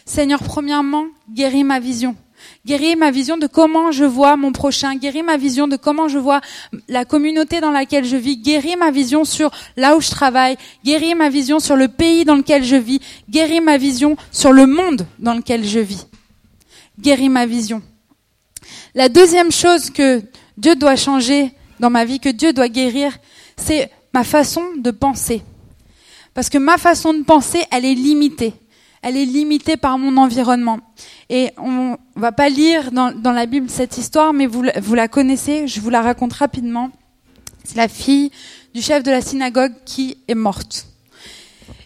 Seigneur, 0.05 0.41
premièrement, 0.43 1.05
guéris 1.33 1.63
ma 1.63 1.79
vision. 1.79 2.15
Guéris 2.65 2.95
ma 2.95 3.11
vision 3.11 3.37
de 3.37 3.47
comment 3.47 3.91
je 3.91 4.03
vois 4.03 4.37
mon 4.37 4.51
prochain. 4.51 4.95
Guéris 4.95 5.23
ma 5.23 5.37
vision 5.37 5.67
de 5.67 5.75
comment 5.75 6.07
je 6.07 6.19
vois 6.19 6.41
la 6.87 7.05
communauté 7.05 7.59
dans 7.59 7.71
laquelle 7.71 8.05
je 8.05 8.17
vis. 8.17 8.37
Guéris 8.37 8.75
ma 8.75 8.91
vision 8.91 9.25
sur 9.25 9.51
là 9.77 9.95
où 9.95 10.01
je 10.01 10.09
travaille. 10.09 10.57
Guéris 10.85 11.15
ma 11.15 11.29
vision 11.29 11.59
sur 11.59 11.75
le 11.75 11.87
pays 11.87 12.23
dans 12.25 12.35
lequel 12.35 12.63
je 12.63 12.75
vis. 12.75 12.99
Guéris 13.29 13.61
ma 13.61 13.77
vision 13.77 14.15
sur 14.31 14.51
le 14.51 14.67
monde 14.67 15.07
dans 15.19 15.33
lequel 15.33 15.65
je 15.65 15.79
vis. 15.79 16.07
Guéris 16.99 17.29
ma 17.29 17.45
vision. 17.45 17.81
La 18.93 19.09
deuxième 19.09 19.51
chose 19.51 19.89
que 19.89 20.21
Dieu 20.57 20.75
doit 20.75 20.95
changer 20.95 21.51
dans 21.79 21.89
ma 21.89 22.05
vie, 22.05 22.19
que 22.19 22.29
Dieu 22.29 22.53
doit 22.53 22.69
guérir, 22.69 23.17
c'est 23.57 23.89
ma 24.13 24.23
façon 24.23 24.63
de 24.77 24.91
penser. 24.91 25.41
Parce 26.33 26.49
que 26.49 26.57
ma 26.57 26.77
façon 26.77 27.13
de 27.13 27.23
penser, 27.23 27.63
elle 27.71 27.85
est 27.85 27.95
limitée 27.95 28.53
elle 29.01 29.17
est 29.17 29.25
limitée 29.25 29.77
par 29.77 29.97
mon 29.97 30.17
environnement. 30.17 30.79
Et 31.29 31.51
on 31.57 31.97
va 32.15 32.31
pas 32.31 32.49
lire 32.49 32.91
dans, 32.91 33.11
la 33.23 33.45
Bible 33.45 33.69
cette 33.69 33.97
histoire, 33.97 34.33
mais 34.33 34.45
vous, 34.45 34.63
vous 34.81 34.93
la 34.95 35.07
connaissez, 35.07 35.67
je 35.67 35.81
vous 35.81 35.89
la 35.89 36.01
raconte 36.01 36.33
rapidement. 36.33 36.91
C'est 37.63 37.77
la 37.77 37.87
fille 37.87 38.31
du 38.73 38.81
chef 38.81 39.03
de 39.03 39.11
la 39.11 39.21
synagogue 39.21 39.73
qui 39.85 40.17
est 40.27 40.35
morte. 40.35 40.87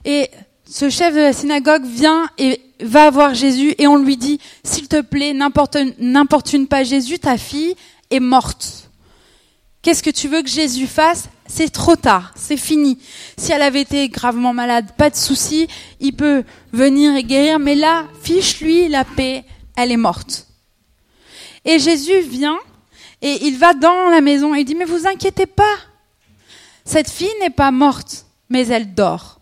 Et 0.04 0.30
ce 0.66 0.90
chef 0.90 1.14
de 1.14 1.20
la 1.20 1.34
synagogue 1.34 1.86
vient 1.86 2.30
et 2.38 2.62
va 2.82 3.10
voir 3.10 3.34
Jésus 3.34 3.76
et 3.78 3.88
on 3.88 3.98
lui 3.98 4.18
dit, 4.18 4.40
s'il 4.64 4.88
te 4.88 5.02
plaît, 5.02 5.34
n'importune 5.34 6.68
pas 6.68 6.84
Jésus, 6.84 7.20
ta 7.20 7.38
fille 7.38 7.76
est 8.10 8.20
morte. 8.20 8.90
Qu'est-ce 9.82 10.04
que 10.04 10.10
tu 10.10 10.28
veux 10.28 10.42
que 10.42 10.50
Jésus 10.50 10.88
fasse? 10.88 11.30
C'est 11.48 11.70
trop 11.70 11.96
tard, 11.96 12.34
c'est 12.36 12.58
fini. 12.58 12.98
Si 13.38 13.52
elle 13.52 13.62
avait 13.62 13.82
été 13.82 14.10
gravement 14.10 14.54
malade, 14.54 14.92
pas 14.98 15.10
de 15.10 15.16
souci, 15.16 15.68
il 16.00 16.14
peut 16.14 16.44
venir 16.74 17.16
et 17.16 17.24
guérir, 17.24 17.60
mais 17.60 17.76
là, 17.76 18.06
fiche-lui 18.24 18.88
la 18.90 19.06
paix, 19.06 19.44
elle 19.76 19.92
est 19.92 19.98
morte. 19.98 20.48
Et 21.64 21.80
Jésus 21.80 22.22
vient 22.22 22.58
et 23.22 23.46
il 23.46 23.58
va 23.58 23.74
dans 23.74 24.10
la 24.10 24.22
maison 24.22 24.56
et 24.56 24.60
il 24.60 24.66
dit, 24.66 24.76
mais 24.76 24.86
vous 24.86 25.08
inquiétez 25.08 25.46
pas, 25.46 25.76
cette 26.84 27.10
fille 27.10 27.28
n'est 27.42 27.50
pas 27.50 27.72
morte, 27.72 28.26
mais 28.50 28.68
elle 28.68 28.94
dort. 28.94 29.40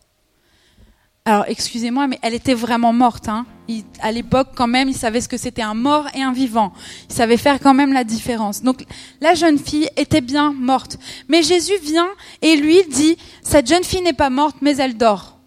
Alors, 1.25 1.45
excusez-moi, 1.47 2.07
mais 2.07 2.19
elle 2.21 2.33
était 2.33 2.53
vraiment 2.53 2.93
morte. 2.93 3.29
Hein. 3.29 3.45
À 4.01 4.11
l'époque, 4.11 4.49
quand 4.55 4.67
même, 4.67 4.89
il 4.89 4.95
savait 4.95 5.21
ce 5.21 5.29
que 5.29 5.37
c'était 5.37 5.61
un 5.61 5.73
mort 5.73 6.07
et 6.13 6.21
un 6.21 6.33
vivant. 6.33 6.73
Il 7.09 7.15
savait 7.15 7.37
faire 7.37 7.59
quand 7.59 7.73
même 7.73 7.93
la 7.93 8.03
différence. 8.03 8.61
Donc, 8.61 8.85
la 9.21 9.35
jeune 9.35 9.57
fille 9.57 9.89
était 9.95 10.21
bien 10.21 10.51
morte. 10.51 10.97
Mais 11.29 11.43
Jésus 11.43 11.77
vient 11.81 12.09
et 12.41 12.55
lui 12.55 12.81
dit, 12.89 13.17
cette 13.41 13.67
jeune 13.67 13.83
fille 13.83 14.01
n'est 14.01 14.13
pas 14.13 14.29
morte, 14.29 14.57
mais 14.61 14.77
elle 14.77 14.97
dort. 14.97 15.39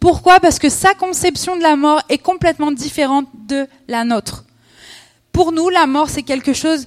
Pourquoi? 0.00 0.40
Parce 0.40 0.58
que 0.58 0.68
sa 0.68 0.94
conception 0.94 1.56
de 1.56 1.62
la 1.62 1.76
mort 1.76 2.02
est 2.08 2.18
complètement 2.18 2.72
différente 2.72 3.28
de 3.46 3.66
la 3.88 4.04
nôtre. 4.04 4.44
Pour 5.32 5.52
nous, 5.52 5.68
la 5.68 5.86
mort, 5.86 6.08
c'est 6.08 6.22
quelque 6.22 6.52
chose 6.52 6.86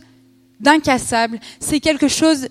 d'incassable, 0.60 1.40
c'est 1.60 1.80
quelque 1.80 2.08
chose 2.08 2.48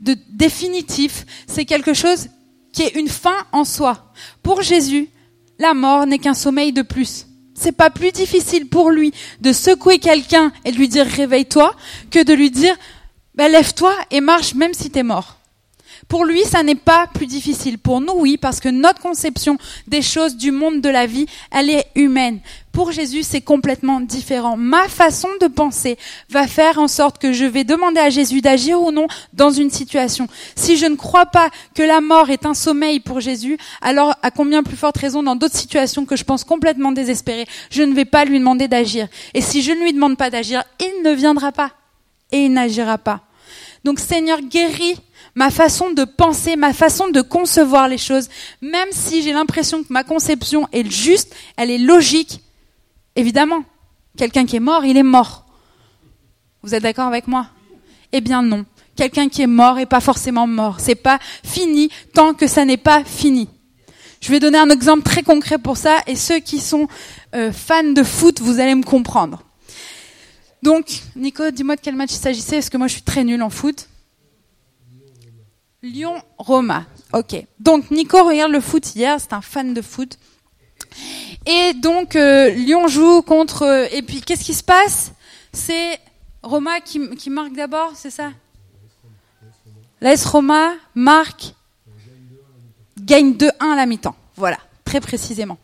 de 0.00 0.16
définitif, 0.30 1.26
c'est 1.46 1.64
quelque 1.64 1.94
chose 1.94 2.28
qui 2.72 2.82
est 2.82 2.94
une 2.96 3.08
fin 3.08 3.36
en 3.52 3.64
soi. 3.64 4.12
Pour 4.42 4.62
Jésus, 4.62 5.08
la 5.58 5.74
mort 5.74 6.06
n'est 6.06 6.18
qu'un 6.18 6.34
sommeil 6.34 6.72
de 6.72 6.82
plus. 6.82 7.26
C'est 7.54 7.72
pas 7.72 7.90
plus 7.90 8.12
difficile 8.12 8.68
pour 8.68 8.90
lui 8.90 9.12
de 9.40 9.52
secouer 9.52 9.98
quelqu'un 9.98 10.52
et 10.64 10.72
de 10.72 10.76
lui 10.76 10.88
dire 10.88 11.06
réveille-toi 11.06 11.74
que 12.10 12.24
de 12.24 12.32
lui 12.32 12.50
dire 12.50 12.74
ben, 13.34 13.50
lève-toi 13.50 13.94
et 14.10 14.20
marche 14.20 14.54
même 14.54 14.74
si 14.74 14.90
t'es 14.90 15.02
mort. 15.02 15.38
Pour 16.08 16.24
lui, 16.24 16.42
ça 16.44 16.62
n'est 16.62 16.74
pas 16.74 17.06
plus 17.12 17.26
difficile. 17.26 17.78
Pour 17.78 18.00
nous, 18.00 18.12
oui, 18.16 18.36
parce 18.36 18.60
que 18.60 18.68
notre 18.68 19.00
conception 19.00 19.56
des 19.86 20.02
choses, 20.02 20.36
du 20.36 20.50
monde 20.50 20.80
de 20.80 20.88
la 20.88 21.06
vie, 21.06 21.26
elle 21.50 21.70
est 21.70 21.86
humaine. 21.94 22.40
Pour 22.72 22.90
Jésus, 22.90 23.22
c'est 23.22 23.42
complètement 23.42 24.00
différent. 24.00 24.56
Ma 24.56 24.88
façon 24.88 25.28
de 25.40 25.46
penser 25.46 25.98
va 26.30 26.46
faire 26.46 26.78
en 26.78 26.88
sorte 26.88 27.18
que 27.18 27.32
je 27.32 27.44
vais 27.44 27.64
demander 27.64 28.00
à 28.00 28.08
Jésus 28.08 28.40
d'agir 28.40 28.80
ou 28.80 28.90
non 28.90 29.06
dans 29.34 29.50
une 29.50 29.70
situation. 29.70 30.26
Si 30.56 30.78
je 30.78 30.86
ne 30.86 30.96
crois 30.96 31.26
pas 31.26 31.50
que 31.74 31.82
la 31.82 32.00
mort 32.00 32.30
est 32.30 32.46
un 32.46 32.54
sommeil 32.54 33.00
pour 33.00 33.20
Jésus, 33.20 33.58
alors 33.82 34.14
à 34.22 34.30
combien 34.30 34.62
plus 34.62 34.76
forte 34.76 34.96
raison 34.96 35.22
dans 35.22 35.36
d'autres 35.36 35.56
situations 35.56 36.06
que 36.06 36.16
je 36.16 36.24
pense 36.24 36.44
complètement 36.44 36.92
désespérées, 36.92 37.46
je 37.70 37.82
ne 37.82 37.94
vais 37.94 38.06
pas 38.06 38.24
lui 38.24 38.38
demander 38.38 38.68
d'agir. 38.68 39.06
Et 39.34 39.42
si 39.42 39.60
je 39.62 39.72
ne 39.72 39.82
lui 39.82 39.92
demande 39.92 40.16
pas 40.16 40.30
d'agir, 40.30 40.64
il 40.80 41.02
ne 41.02 41.12
viendra 41.12 41.52
pas 41.52 41.72
et 42.32 42.46
il 42.46 42.52
n'agira 42.52 42.96
pas. 42.96 43.20
Donc 43.84 43.98
Seigneur, 43.98 44.40
guéris 44.40 44.96
ma 45.34 45.50
façon 45.50 45.90
de 45.90 46.04
penser, 46.04 46.56
ma 46.56 46.72
façon 46.72 47.08
de 47.08 47.20
concevoir 47.20 47.88
les 47.88 47.98
choses, 47.98 48.28
même 48.60 48.88
si 48.90 49.22
j'ai 49.22 49.32
l'impression 49.32 49.82
que 49.82 49.92
ma 49.92 50.04
conception 50.04 50.68
est 50.72 50.90
juste, 50.90 51.34
elle 51.56 51.70
est 51.70 51.78
logique, 51.78 52.40
évidemment, 53.16 53.64
quelqu'un 54.16 54.44
qui 54.44 54.56
est 54.56 54.60
mort, 54.60 54.84
il 54.84 54.96
est 54.96 55.02
mort. 55.02 55.46
Vous 56.62 56.74
êtes 56.74 56.82
d'accord 56.82 57.06
avec 57.06 57.26
moi? 57.26 57.48
Eh 58.12 58.20
bien 58.20 58.42
non. 58.42 58.64
quelqu'un 58.94 59.28
qui 59.28 59.42
est 59.42 59.46
mort 59.46 59.78
et 59.78 59.86
pas 59.86 60.00
forcément 60.00 60.46
mort. 60.46 60.78
C'est 60.78 60.94
pas 60.94 61.18
fini 61.42 61.90
tant 62.14 62.34
que 62.34 62.46
ça 62.46 62.64
n'est 62.64 62.76
pas 62.76 63.04
fini. 63.04 63.48
Je 64.20 64.30
vais 64.30 64.38
donner 64.38 64.58
un 64.58 64.70
exemple 64.70 65.02
très 65.02 65.22
concret 65.22 65.58
pour 65.58 65.76
ça 65.76 65.98
et 66.06 66.14
ceux 66.14 66.38
qui 66.38 66.60
sont 66.60 66.86
euh, 67.34 67.52
fans 67.52 67.82
de 67.82 68.02
foot, 68.02 68.40
vous 68.40 68.60
allez 68.60 68.74
me 68.74 68.84
comprendre. 68.84 69.42
Donc, 70.62 71.00
Nico, 71.16 71.50
dis-moi 71.50 71.74
de 71.74 71.80
quel 71.80 71.96
match 71.96 72.12
il 72.12 72.18
s'agissait, 72.18 72.56
parce 72.56 72.70
que 72.70 72.76
moi 72.76 72.86
je 72.86 72.92
suis 72.92 73.02
très 73.02 73.24
nul 73.24 73.42
en 73.42 73.50
foot. 73.50 73.88
Lyon-Roma. 75.82 76.86
Ok. 77.12 77.44
Donc, 77.58 77.90
Nico 77.90 78.22
regarde 78.24 78.52
le 78.52 78.60
foot 78.60 78.94
hier, 78.94 79.20
c'est 79.20 79.32
un 79.32 79.40
fan 79.40 79.74
de 79.74 79.82
foot. 79.82 80.16
Et 81.46 81.72
donc, 81.74 82.14
euh, 82.14 82.50
Lyon 82.50 82.86
joue 82.86 83.22
contre... 83.22 83.62
Euh, 83.62 83.86
et 83.90 84.02
puis, 84.02 84.20
qu'est-ce 84.20 84.44
qui 84.44 84.54
se 84.54 84.62
passe? 84.62 85.12
C'est 85.52 85.98
Roma 86.42 86.80
qui, 86.80 87.30
marque 87.30 87.54
d'abord, 87.54 87.92
c'est 87.96 88.10
ça? 88.10 88.30
L'AS 90.00 90.24
Roma 90.24 90.72
marque, 90.94 91.54
gagne 93.00 93.32
2-1 93.32 93.50
à 93.60 93.76
la 93.76 93.86
mi-temps. 93.86 94.16
Voilà, 94.36 94.58
très 94.84 95.00
précisément. 95.00 95.58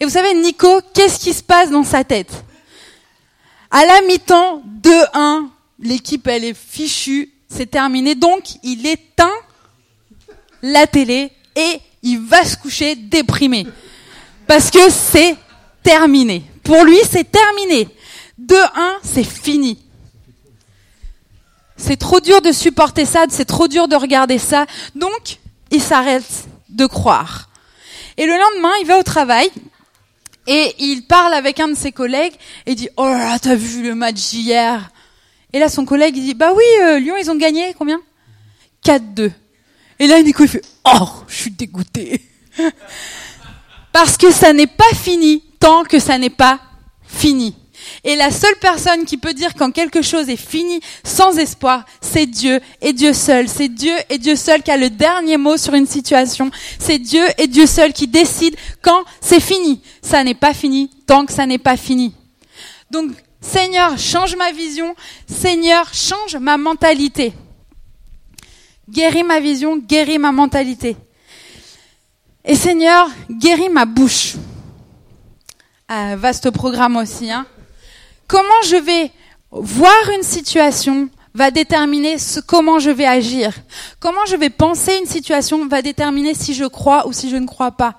Et 0.00 0.04
vous 0.04 0.10
savez, 0.10 0.32
Nico, 0.34 0.80
qu'est-ce 0.94 1.18
qui 1.18 1.32
se 1.32 1.42
passe 1.42 1.70
dans 1.70 1.84
sa 1.84 2.04
tête? 2.04 2.44
À 3.70 3.84
la 3.84 4.00
mi-temps, 4.02 4.62
2-1, 4.80 5.48
l'équipe, 5.80 6.26
elle 6.28 6.44
est 6.44 6.56
fichue, 6.56 7.32
c'est 7.48 7.70
terminé. 7.70 8.14
Donc, 8.14 8.54
il 8.62 8.86
éteint 8.86 9.34
la 10.62 10.86
télé 10.86 11.30
et 11.54 11.80
il 12.02 12.20
va 12.20 12.44
se 12.44 12.56
coucher 12.56 12.94
déprimé. 12.96 13.66
Parce 14.46 14.70
que 14.70 14.90
c'est 14.90 15.36
terminé. 15.82 16.44
Pour 16.62 16.84
lui, 16.84 16.98
c'est 17.08 17.30
terminé. 17.30 17.88
2-1, 18.40 18.64
c'est 19.02 19.24
fini. 19.24 19.78
C'est 21.76 21.96
trop 21.96 22.20
dur 22.20 22.40
de 22.40 22.52
supporter 22.52 23.04
ça, 23.04 23.26
c'est 23.28 23.44
trop 23.44 23.68
dur 23.68 23.88
de 23.88 23.96
regarder 23.96 24.38
ça. 24.38 24.66
Donc, 24.94 25.38
il 25.70 25.82
s'arrête 25.82 26.46
de 26.68 26.86
croire. 26.86 27.48
Et 28.16 28.26
le 28.26 28.32
lendemain, 28.32 28.72
il 28.80 28.86
va 28.86 28.98
au 28.98 29.02
travail 29.02 29.50
et 30.46 30.74
il 30.78 31.02
parle 31.06 31.34
avec 31.34 31.60
un 31.60 31.68
de 31.68 31.74
ses 31.74 31.92
collègues 31.92 32.34
et 32.66 32.74
dit 32.74 32.88
Oh 32.96 33.06
là, 33.06 33.38
t'as 33.38 33.56
vu 33.56 33.82
le 33.82 33.94
match 33.94 34.32
hier 34.32 34.90
Et 35.52 35.58
là, 35.58 35.68
son 35.68 35.84
collègue, 35.84 36.16
il 36.16 36.24
dit 36.24 36.34
Bah 36.34 36.52
oui, 36.54 36.64
euh, 36.82 36.98
Lyon, 36.98 37.16
ils 37.20 37.30
ont 37.30 37.36
gagné 37.36 37.74
combien? 37.76 38.00
4-2. 38.84 39.32
Et 39.98 40.06
là, 40.06 40.22
Nico, 40.22 40.44
il 40.44 40.48
fait 40.48 40.64
Oh, 40.84 41.08
je 41.28 41.34
suis 41.34 41.50
dégoûté. 41.50 42.20
Parce 43.92 44.16
que 44.16 44.30
ça 44.30 44.52
n'est 44.52 44.66
pas 44.66 44.94
fini 44.94 45.42
tant 45.58 45.84
que 45.84 45.98
ça 45.98 46.18
n'est 46.18 46.30
pas 46.30 46.60
fini. 47.06 47.54
Et 48.04 48.16
la 48.16 48.30
seule 48.30 48.56
personne 48.60 49.04
qui 49.04 49.16
peut 49.16 49.34
dire 49.34 49.54
quand 49.54 49.70
quelque 49.70 50.02
chose 50.02 50.28
est 50.28 50.36
fini 50.36 50.80
sans 51.04 51.38
espoir, 51.38 51.84
c'est 52.00 52.26
Dieu 52.26 52.60
et 52.80 52.92
Dieu 52.92 53.12
seul. 53.12 53.48
C'est 53.48 53.68
Dieu 53.68 53.94
et 54.10 54.18
Dieu 54.18 54.36
seul 54.36 54.62
qui 54.62 54.70
a 54.70 54.76
le 54.76 54.90
dernier 54.90 55.36
mot 55.36 55.56
sur 55.56 55.74
une 55.74 55.86
situation. 55.86 56.50
C'est 56.78 56.98
Dieu 56.98 57.24
et 57.38 57.46
Dieu 57.46 57.66
seul 57.66 57.92
qui 57.92 58.06
décide 58.06 58.56
quand 58.82 59.04
c'est 59.20 59.40
fini. 59.40 59.80
Ça 60.02 60.22
n'est 60.24 60.34
pas 60.34 60.54
fini 60.54 60.90
tant 61.06 61.26
que 61.26 61.32
ça 61.32 61.46
n'est 61.46 61.58
pas 61.58 61.76
fini. 61.76 62.12
Donc, 62.90 63.10
Seigneur, 63.40 63.98
change 63.98 64.36
ma 64.36 64.52
vision. 64.52 64.94
Seigneur, 65.26 65.92
change 65.92 66.36
ma 66.36 66.56
mentalité. 66.56 67.32
Guéris 68.88 69.24
ma 69.24 69.40
vision, 69.40 69.76
guéris 69.76 70.18
ma 70.18 70.32
mentalité. 70.32 70.96
Et 72.44 72.54
Seigneur, 72.54 73.08
guéris 73.28 73.68
ma 73.68 73.84
bouche. 73.84 74.34
Un 75.88 76.16
vaste 76.16 76.50
programme 76.50 76.96
aussi, 76.96 77.30
hein. 77.30 77.46
Comment 78.28 78.62
je 78.64 78.76
vais 78.76 79.10
voir 79.50 80.10
une 80.16 80.22
situation 80.22 81.08
va 81.34 81.50
déterminer 81.50 82.16
comment 82.46 82.78
je 82.78 82.90
vais 82.90 83.04
agir. 83.04 83.52
Comment 84.00 84.24
je 84.26 84.36
vais 84.36 84.50
penser 84.50 84.96
une 84.96 85.06
situation 85.06 85.66
va 85.66 85.82
déterminer 85.82 86.34
si 86.34 86.54
je 86.54 86.64
crois 86.64 87.06
ou 87.06 87.12
si 87.12 87.28
je 87.28 87.36
ne 87.36 87.46
crois 87.46 87.72
pas. 87.72 87.96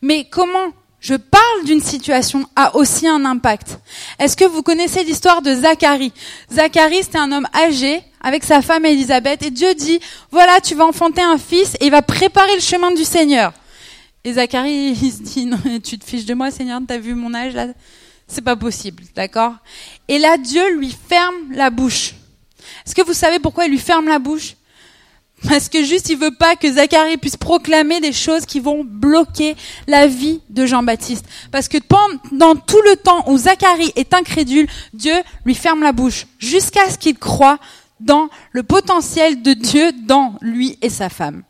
Mais 0.00 0.28
comment 0.30 0.72
je 1.00 1.14
parle 1.14 1.64
d'une 1.64 1.80
situation 1.80 2.46
a 2.56 2.74
aussi 2.76 3.06
un 3.06 3.24
impact. 3.24 3.78
Est-ce 4.18 4.36
que 4.36 4.44
vous 4.44 4.62
connaissez 4.62 5.04
l'histoire 5.04 5.42
de 5.42 5.54
Zacharie? 5.54 6.12
Zacharie, 6.52 7.02
c'était 7.02 7.18
un 7.18 7.30
homme 7.30 7.46
âgé 7.54 8.02
avec 8.20 8.42
sa 8.42 8.62
femme 8.62 8.84
Élisabeth 8.84 9.42
et 9.44 9.50
Dieu 9.50 9.74
dit, 9.74 10.00
voilà, 10.32 10.60
tu 10.60 10.74
vas 10.74 10.86
enfanter 10.86 11.22
un 11.22 11.38
fils 11.38 11.76
et 11.80 11.86
il 11.86 11.90
va 11.90 12.02
préparer 12.02 12.54
le 12.54 12.60
chemin 12.60 12.90
du 12.90 13.04
Seigneur. 13.04 13.52
Et 14.24 14.32
Zacharie, 14.32 14.90
il 15.02 15.12
se 15.12 15.22
dit, 15.22 15.46
non, 15.46 15.58
tu 15.82 15.98
te 15.98 16.04
fiches 16.04 16.26
de 16.26 16.34
moi, 16.34 16.50
Seigneur, 16.50 16.80
t'as 16.86 16.98
vu 16.98 17.14
mon 17.14 17.32
âge 17.32 17.54
là? 17.54 17.68
C'est 18.26 18.42
pas 18.42 18.56
possible, 18.56 19.04
d'accord 19.14 19.54
Et 20.06 20.18
là, 20.18 20.36
Dieu 20.36 20.76
lui 20.76 20.94
ferme 21.08 21.52
la 21.52 21.70
bouche. 21.70 22.14
Est-ce 22.84 22.94
que 22.94 23.02
vous 23.02 23.14
savez 23.14 23.38
pourquoi 23.38 23.64
il 23.64 23.70
lui 23.70 23.78
ferme 23.78 24.06
la 24.06 24.18
bouche? 24.18 24.54
Parce 25.46 25.68
que 25.68 25.84
juste, 25.84 26.08
il 26.08 26.18
veut 26.18 26.34
pas 26.34 26.56
que 26.56 26.70
Zacharie 26.70 27.16
puisse 27.16 27.36
proclamer 27.36 28.00
des 28.00 28.12
choses 28.12 28.44
qui 28.44 28.58
vont 28.58 28.84
bloquer 28.84 29.56
la 29.86 30.06
vie 30.06 30.40
de 30.50 30.66
Jean-Baptiste. 30.66 31.24
Parce 31.52 31.68
que 31.68 31.78
pendant 31.78 32.56
tout 32.56 32.80
le 32.82 32.96
temps 32.96 33.24
où 33.28 33.38
Zacharie 33.38 33.92
est 33.94 34.14
incrédule, 34.14 34.66
Dieu 34.92 35.14
lui 35.44 35.54
ferme 35.54 35.82
la 35.82 35.92
bouche 35.92 36.26
jusqu'à 36.38 36.90
ce 36.90 36.98
qu'il 36.98 37.18
croit 37.18 37.58
dans 38.00 38.28
le 38.52 38.62
potentiel 38.62 39.42
de 39.42 39.52
Dieu 39.52 39.92
dans 40.06 40.34
lui 40.40 40.76
et 40.82 40.90
sa 40.90 41.08
femme. 41.08 41.42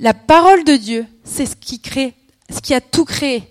La 0.00 0.12
parole 0.12 0.64
de 0.64 0.76
Dieu, 0.76 1.06
c'est 1.22 1.46
ce 1.46 1.56
qui 1.56 1.80
crée, 1.80 2.14
ce 2.50 2.60
qui 2.60 2.74
a 2.74 2.80
tout 2.80 3.04
créé 3.04 3.48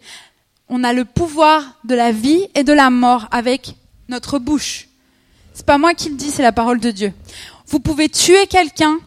on 0.70 0.84
a 0.84 0.92
le 0.92 1.06
pouvoir 1.06 1.78
de 1.84 1.94
la 1.94 2.12
vie 2.12 2.48
et 2.56 2.64
de 2.64 2.74
la 2.74 2.90
mort 2.90 3.28
avec 3.30 3.76
notre 4.10 4.40
bouche. 4.40 4.88
C'est 5.54 5.68
pas 5.68 5.78
moi 5.78 5.94
qui 5.94 6.10
le 6.10 6.16
dis, 6.16 6.32
c'est 6.32 6.42
la 6.42 6.52
parole 6.52 6.80
de 6.80 6.90
Dieu. 6.90 7.14
Vous 7.74 7.80
pouvez 7.80 8.08
tuer 8.08 8.46
quelqu'un 8.46 9.00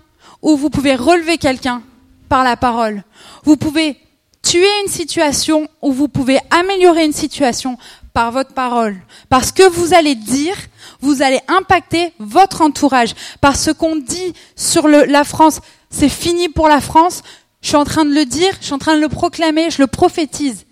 ou 0.42 0.56
vous 0.56 0.70
pouvez 0.70 0.96
relever 0.96 1.38
quelqu'un 1.38 1.82
par 2.28 2.42
la 2.42 2.56
parole. 2.56 3.04
Vous 3.44 3.56
pouvez 3.56 3.96
tuer 4.42 4.66
une 4.82 4.90
situation 4.90 5.68
ou 5.82 5.92
vous 5.92 6.08
pouvez 6.08 6.40
améliorer 6.50 7.04
une 7.04 7.12
situation 7.12 7.78
par 8.12 8.32
votre 8.32 8.54
parole. 8.54 8.96
Parce 9.28 9.52
que 9.52 9.62
vous 9.68 9.94
allez 9.94 10.16
dire, 10.16 10.56
vous 11.00 11.22
allez 11.22 11.38
impacter 11.46 12.12
votre 12.18 12.60
entourage. 12.60 13.14
Par 13.40 13.54
ce 13.54 13.70
qu'on 13.70 13.94
dit 13.94 14.34
sur 14.56 14.88
la 14.88 15.22
France, 15.22 15.60
c'est 15.88 16.08
fini 16.08 16.48
pour 16.48 16.66
la 16.66 16.80
France. 16.80 17.22
Je 17.60 17.68
suis 17.68 17.76
en 17.76 17.84
train 17.84 18.04
de 18.04 18.12
le 18.12 18.24
dire, 18.24 18.52
je 18.58 18.64
suis 18.64 18.74
en 18.74 18.78
train 18.78 18.96
de 18.96 19.00
le 19.00 19.08
proclamer, 19.08 19.70
je 19.70 19.80
le 19.80 19.86
prophétise. 19.86 20.66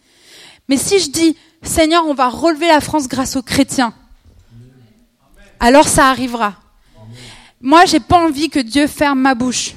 Mais 0.69 0.79
si 0.79 0.99
je 0.99 1.11
dis, 1.11 1.37
Seigneur, 1.63 2.05
on 2.09 2.15
va 2.15 2.29
relever 2.29 2.67
la 2.67 2.81
France 2.81 3.07
grâce 3.07 3.37
aux 3.37 3.43
chrétiens, 3.43 3.95
alors 5.61 5.87
ça 5.87 6.09
arrivera. 6.09 6.55
Moi, 7.65 7.87
j'ai 7.87 7.99
pas 7.99 8.19
envie 8.19 8.51
que 8.51 8.59
Dieu 8.59 8.87
ferme 8.87 9.21
ma 9.21 9.35
bouche. 9.35 9.73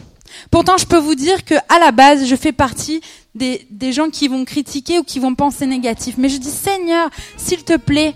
Pourtant, 0.51 0.77
je 0.77 0.85
peux 0.85 0.97
vous 0.97 1.15
dire 1.15 1.45
que 1.45 1.55
à 1.69 1.79
la 1.79 1.93
base, 1.93 2.27
je 2.27 2.35
fais 2.35 2.51
partie 2.51 2.99
des, 3.33 3.65
des 3.71 3.93
gens 3.93 4.09
qui 4.09 4.27
vont 4.27 4.43
critiquer 4.43 4.99
ou 4.99 5.03
qui 5.03 5.19
vont 5.19 5.35
penser 5.35 5.65
négatif. 5.65 6.15
Mais 6.17 6.27
je 6.27 6.35
dis, 6.35 6.51
Seigneur, 6.51 7.09
s'il 7.37 7.63
te 7.63 7.77
plaît, 7.77 8.13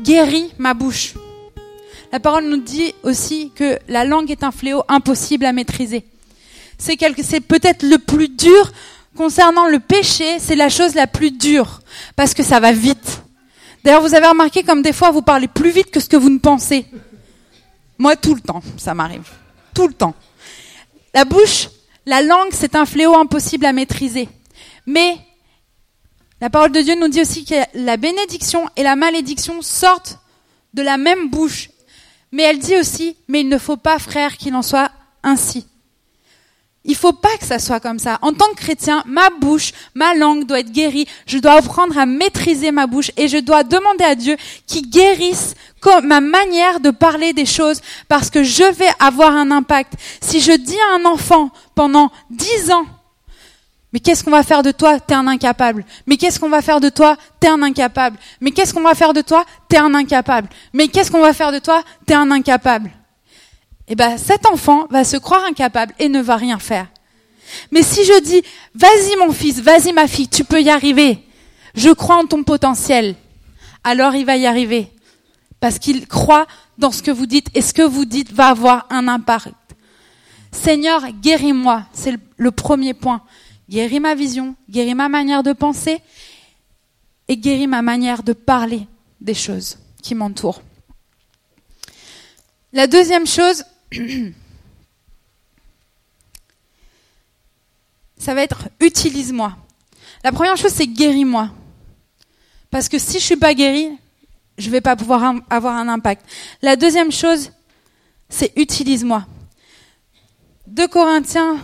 guéris 0.00 0.50
ma 0.58 0.74
bouche. 0.74 1.14
La 2.10 2.18
parole 2.18 2.46
nous 2.46 2.56
dit 2.56 2.92
aussi 3.04 3.52
que 3.54 3.78
la 3.86 4.04
langue 4.04 4.32
est 4.32 4.42
un 4.42 4.50
fléau 4.50 4.82
impossible 4.88 5.44
à 5.44 5.52
maîtriser. 5.52 6.02
C'est 6.76 6.96
peut-être 7.40 7.84
le 7.84 7.98
plus 7.98 8.30
dur 8.30 8.72
concernant 9.16 9.68
le 9.68 9.78
péché, 9.78 10.40
c'est 10.40 10.56
la 10.56 10.68
chose 10.68 10.96
la 10.96 11.06
plus 11.06 11.30
dure, 11.30 11.82
parce 12.16 12.34
que 12.34 12.42
ça 12.42 12.58
va 12.58 12.72
vite. 12.72 13.22
D'ailleurs, 13.84 14.02
vous 14.02 14.16
avez 14.16 14.26
remarqué 14.26 14.64
comme 14.64 14.82
des 14.82 14.92
fois, 14.92 15.12
vous 15.12 15.22
parlez 15.22 15.46
plus 15.46 15.70
vite 15.70 15.92
que 15.92 16.00
ce 16.00 16.08
que 16.08 16.16
vous 16.16 16.30
ne 16.30 16.38
pensez. 16.38 16.84
Moi, 18.02 18.16
tout 18.16 18.34
le 18.34 18.40
temps, 18.40 18.64
ça 18.78 18.94
m'arrive. 18.94 19.30
Tout 19.74 19.86
le 19.86 19.94
temps. 19.94 20.16
La 21.14 21.24
bouche, 21.24 21.68
la 22.04 22.20
langue, 22.20 22.48
c'est 22.50 22.74
un 22.74 22.84
fléau 22.84 23.14
impossible 23.14 23.64
à 23.64 23.72
maîtriser. 23.72 24.28
Mais 24.86 25.18
la 26.40 26.50
parole 26.50 26.72
de 26.72 26.80
Dieu 26.80 26.96
nous 26.96 27.06
dit 27.06 27.20
aussi 27.20 27.44
que 27.44 27.54
la 27.74 27.96
bénédiction 27.96 28.68
et 28.74 28.82
la 28.82 28.96
malédiction 28.96 29.62
sortent 29.62 30.18
de 30.74 30.82
la 30.82 30.96
même 30.96 31.30
bouche. 31.30 31.70
Mais 32.32 32.42
elle 32.42 32.58
dit 32.58 32.76
aussi, 32.76 33.16
mais 33.28 33.42
il 33.42 33.48
ne 33.48 33.56
faut 33.56 33.76
pas, 33.76 34.00
frère, 34.00 34.36
qu'il 34.36 34.56
en 34.56 34.62
soit 34.62 34.90
ainsi. 35.22 35.68
Il 36.84 36.96
faut 36.96 37.12
pas 37.12 37.36
que 37.38 37.46
ça 37.46 37.60
soit 37.60 37.78
comme 37.78 38.00
ça. 38.00 38.18
En 38.22 38.32
tant 38.32 38.48
que 38.48 38.56
chrétien, 38.56 39.04
ma 39.06 39.30
bouche, 39.30 39.72
ma 39.94 40.14
langue 40.14 40.46
doit 40.46 40.60
être 40.60 40.72
guérie. 40.72 41.06
Je 41.26 41.38
dois 41.38 41.52
apprendre 41.52 41.96
à 41.96 42.06
maîtriser 42.06 42.72
ma 42.72 42.88
bouche 42.88 43.12
et 43.16 43.28
je 43.28 43.38
dois 43.38 43.62
demander 43.62 44.04
à 44.04 44.16
Dieu 44.16 44.36
qu'il 44.66 44.90
guérisse 44.90 45.54
ma 46.04 46.20
manière 46.20 46.80
de 46.80 46.90
parler 46.90 47.32
des 47.32 47.46
choses 47.46 47.80
parce 48.08 48.30
que 48.30 48.42
je 48.42 48.64
vais 48.64 48.90
avoir 48.98 49.32
un 49.32 49.50
impact. 49.50 49.94
Si 50.20 50.40
je 50.40 50.52
dis 50.52 50.78
à 50.90 51.00
un 51.00 51.04
enfant 51.04 51.50
pendant 51.74 52.10
dix 52.30 52.70
ans, 52.70 52.86
mais 53.92 54.00
qu'est-ce 54.00 54.24
qu'on 54.24 54.30
va 54.30 54.42
faire 54.42 54.62
de 54.62 54.70
toi? 54.70 54.98
T'es 54.98 55.14
un 55.14 55.26
incapable. 55.26 55.84
Mais 56.06 56.16
qu'est-ce 56.16 56.40
qu'on 56.40 56.48
va 56.48 56.62
faire 56.62 56.80
de 56.80 56.88
toi? 56.88 57.16
T'es 57.38 57.48
un 57.48 57.62
incapable. 57.62 58.16
Mais 58.40 58.50
qu'est-ce 58.50 58.72
qu'on 58.72 58.80
va 58.80 58.94
faire 58.94 59.12
de 59.12 59.20
toi? 59.20 59.44
T'es 59.68 59.76
un 59.76 59.94
incapable. 59.94 60.48
Mais 60.72 60.88
qu'est-ce 60.88 61.10
qu'on 61.10 61.20
va 61.20 61.34
faire 61.34 61.52
de 61.52 61.58
toi? 61.58 61.82
T'es 62.06 62.14
un 62.14 62.30
incapable 62.30 62.90
eh 63.88 63.94
ben, 63.94 64.16
cet 64.18 64.46
enfant 64.46 64.86
va 64.90 65.04
se 65.04 65.16
croire 65.16 65.44
incapable 65.44 65.94
et 65.98 66.08
ne 66.08 66.20
va 66.20 66.36
rien 66.36 66.58
faire. 66.58 66.88
Mais 67.70 67.82
si 67.82 68.04
je 68.04 68.20
dis, 68.22 68.42
vas-y 68.74 69.16
mon 69.16 69.32
fils, 69.32 69.60
vas-y 69.60 69.92
ma 69.92 70.06
fille, 70.06 70.28
tu 70.28 70.44
peux 70.44 70.62
y 70.62 70.70
arriver, 70.70 71.18
je 71.74 71.90
crois 71.90 72.16
en 72.16 72.26
ton 72.26 72.44
potentiel, 72.44 73.16
alors 73.84 74.14
il 74.14 74.24
va 74.24 74.36
y 74.36 74.46
arriver. 74.46 74.90
parce 75.60 75.78
qu'il 75.78 76.08
croit 76.08 76.48
dans 76.76 76.90
ce 76.90 77.04
que 77.04 77.12
vous 77.12 77.26
dites 77.26 77.46
et 77.54 77.60
ce 77.60 77.72
que 77.72 77.82
vous 77.82 78.04
dites 78.04 78.32
va 78.32 78.48
avoir 78.48 78.86
un 78.90 79.06
impact. 79.06 79.54
Seigneur, 80.50 81.06
guéris-moi, 81.22 81.84
c'est 81.92 82.14
le 82.36 82.50
premier 82.50 82.94
point. 82.94 83.22
Guéris 83.70 84.00
ma 84.00 84.16
vision, 84.16 84.56
guéris 84.68 84.96
ma 84.96 85.08
manière 85.08 85.44
de 85.44 85.52
penser 85.52 86.00
et 87.28 87.36
guéris 87.36 87.68
ma 87.68 87.80
manière 87.80 88.24
de 88.24 88.32
parler 88.32 88.88
des 89.20 89.34
choses 89.34 89.78
qui 90.02 90.16
m'entourent. 90.16 90.62
La 92.72 92.88
deuxième 92.88 93.26
chose, 93.26 93.64
ça 98.16 98.34
va 98.34 98.42
être 98.42 98.68
utilise-moi. 98.80 99.56
La 100.24 100.32
première 100.32 100.56
chose, 100.56 100.72
c'est 100.72 100.86
guéris-moi. 100.86 101.50
Parce 102.70 102.88
que 102.88 102.98
si 102.98 103.18
je 103.18 103.24
suis 103.24 103.36
pas 103.36 103.54
guérie, 103.54 103.90
je 104.58 104.70
vais 104.70 104.80
pas 104.80 104.96
pouvoir 104.96 105.34
avoir 105.50 105.76
un 105.76 105.88
impact. 105.88 106.24
La 106.62 106.76
deuxième 106.76 107.12
chose, 107.12 107.50
c'est 108.28 108.52
utilise-moi. 108.56 109.26
2 110.68 110.88
Corinthiens 110.88 111.58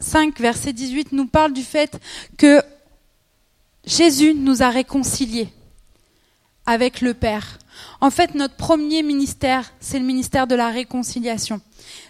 5, 0.00 0.38
verset 0.40 0.72
18 0.72 1.12
nous 1.12 1.26
parle 1.26 1.52
du 1.52 1.62
fait 1.62 2.00
que 2.38 2.62
Jésus 3.84 4.34
nous 4.34 4.62
a 4.62 4.70
réconciliés 4.70 5.48
avec 6.66 7.00
le 7.00 7.14
Père. 7.14 7.58
En 8.00 8.10
fait, 8.10 8.34
notre 8.34 8.54
premier 8.54 9.02
ministère, 9.02 9.72
c'est 9.80 9.98
le 9.98 10.04
ministère 10.04 10.46
de 10.46 10.54
la 10.54 10.68
réconciliation. 10.68 11.60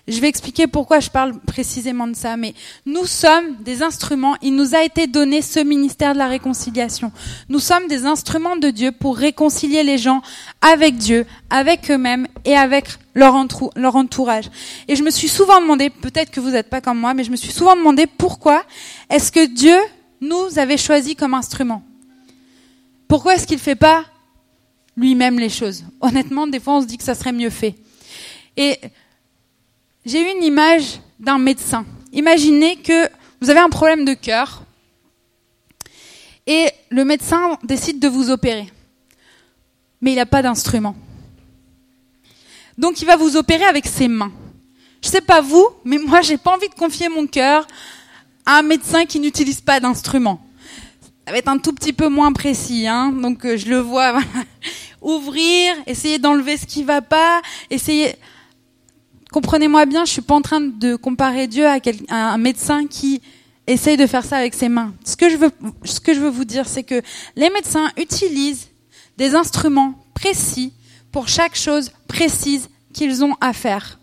Je 0.06 0.20
vais 0.20 0.28
expliquer 0.28 0.66
pourquoi 0.66 1.00
je 1.00 1.08
parle 1.08 1.38
précisément 1.40 2.06
de 2.06 2.14
ça, 2.14 2.37
mais 2.37 2.54
nous 2.84 3.06
sommes 3.06 3.56
des 3.61 3.82
instruments, 3.82 4.37
il 4.42 4.54
nous 4.54 4.75
a 4.75 4.84
été 4.84 5.06
donné 5.06 5.40
ce 5.40 5.61
ministère 5.61 6.12
de 6.12 6.18
la 6.18 6.28
réconciliation. 6.28 7.11
Nous 7.49 7.58
sommes 7.58 7.88
des 7.88 8.04
instruments 8.04 8.56
de 8.56 8.68
Dieu 8.68 8.92
pour 8.92 9.16
réconcilier 9.16 9.82
les 9.82 9.96
gens 9.96 10.20
avec 10.61 10.99
Dieu, 10.99 11.26
avec 11.49 11.90
eux-mêmes 11.90 12.28
et 12.44 12.54
avec 12.54 12.88
leur, 13.14 13.34
entourage. 13.34 14.50
Et 14.88 14.96
je 14.96 15.02
me 15.02 15.11
suis 15.11 15.28
souvent 15.28 15.61
demandé, 15.61 15.88
peut-être 15.88 16.30
que 16.30 16.40
vous 16.40 16.50
n'êtes 16.50 16.68
pas 16.68 16.82
comme 16.82 16.99
moi, 16.99 17.14
mais 17.14 17.25
je 17.25 17.30
me 17.30 17.37
suis 17.37 17.52
souvent 17.52 17.75
demandé 17.75 18.06
pourquoi 18.06 18.62
est-ce 19.08 19.32
que 19.32 19.46
Dieu 19.46 19.78
nous 20.20 20.58
avait 20.58 20.76
choisis 20.76 21.14
comme 21.14 21.34
instrument 21.34 21.82
Pourquoi 23.08 23.34
est-ce 23.34 23.46
qu'il 23.46 23.56
ne 23.56 23.62
fait 23.62 23.75
pas 23.75 24.04
lui-même 24.96 25.38
les 25.38 25.48
choses. 25.48 25.84
Honnêtement, 26.00 26.46
des 26.46 26.60
fois, 26.60 26.76
on 26.76 26.82
se 26.82 26.86
dit 26.86 26.98
que 26.98 27.04
ça 27.04 27.14
serait 27.14 27.32
mieux 27.32 27.50
fait. 27.50 27.74
Et 28.56 28.78
j'ai 30.04 30.20
eu 30.20 30.36
une 30.36 30.44
image 30.44 31.00
d'un 31.18 31.38
médecin. 31.38 31.84
Imaginez 32.12 32.76
que 32.76 33.08
vous 33.40 33.50
avez 33.50 33.60
un 33.60 33.68
problème 33.68 34.04
de 34.04 34.14
cœur 34.14 34.62
et 36.46 36.68
le 36.90 37.04
médecin 37.04 37.58
décide 37.64 37.98
de 37.98 38.08
vous 38.08 38.30
opérer. 38.30 38.70
Mais 40.00 40.12
il 40.12 40.16
n'a 40.16 40.26
pas 40.26 40.42
d'instrument. 40.42 40.94
Donc 42.76 43.00
il 43.00 43.06
va 43.06 43.16
vous 43.16 43.36
opérer 43.36 43.64
avec 43.64 43.86
ses 43.86 44.08
mains. 44.08 44.32
Je 45.02 45.08
ne 45.08 45.12
sais 45.12 45.20
pas 45.20 45.40
vous, 45.40 45.66
mais 45.84 45.98
moi 45.98 46.20
j'ai 46.22 46.36
pas 46.36 46.54
envie 46.54 46.68
de 46.68 46.74
confier 46.74 47.08
mon 47.08 47.26
cœur 47.26 47.66
à 48.46 48.58
un 48.58 48.62
médecin 48.62 49.06
qui 49.06 49.20
n'utilise 49.20 49.60
pas 49.60 49.80
d'instrument 49.80 50.40
ça 51.26 51.32
va 51.32 51.38
être 51.38 51.48
un 51.48 51.58
tout 51.58 51.72
petit 51.72 51.94
peu 51.94 52.08
moins 52.08 52.32
précis, 52.32 52.86
hein, 52.86 53.10
donc 53.10 53.46
euh, 53.46 53.56
je 53.56 53.68
le 53.68 53.78
vois. 53.78 54.18
Ouvrir, 55.04 55.75
essayer 55.87 56.18
d'enlever 56.18 56.56
ce 56.56 56.66
qui 56.66 56.82
va 56.82 57.00
pas, 57.00 57.42
essayer. 57.70 58.16
Comprenez-moi 59.30 59.87
bien, 59.87 60.04
je 60.04 60.11
suis 60.11 60.23
pas 60.23 60.34
en 60.34 60.42
train 60.42 60.61
de 60.61 60.96
comparer 60.96 61.46
Dieu 61.46 61.66
à, 61.66 61.78
un 62.08 62.38
médecin 62.38 62.87
qui 62.87 63.20
essaye 63.66 63.96
de 63.96 64.06
faire 64.06 64.25
ça 64.25 64.38
avec 64.38 64.54
ses 64.54 64.68
mains. 64.68 64.94
Ce 65.04 65.14
que 65.16 65.28
je 65.28 66.20
veux 66.20 66.30
vous 66.30 66.44
dire, 66.44 66.66
c'est 66.66 66.84
que 66.84 67.02
les 67.37 67.50
médecins 67.50 67.90
utilisent 67.96 68.68
des 69.16 69.34
instruments 69.34 69.94
précis 70.14 70.73
pour 71.12 71.28
chaque 71.28 71.54
chose 71.54 71.92
précise 72.08 72.68
qu'ils 72.92 73.23
ont 73.23 73.37
à 73.40 73.52
faire. 73.52 73.99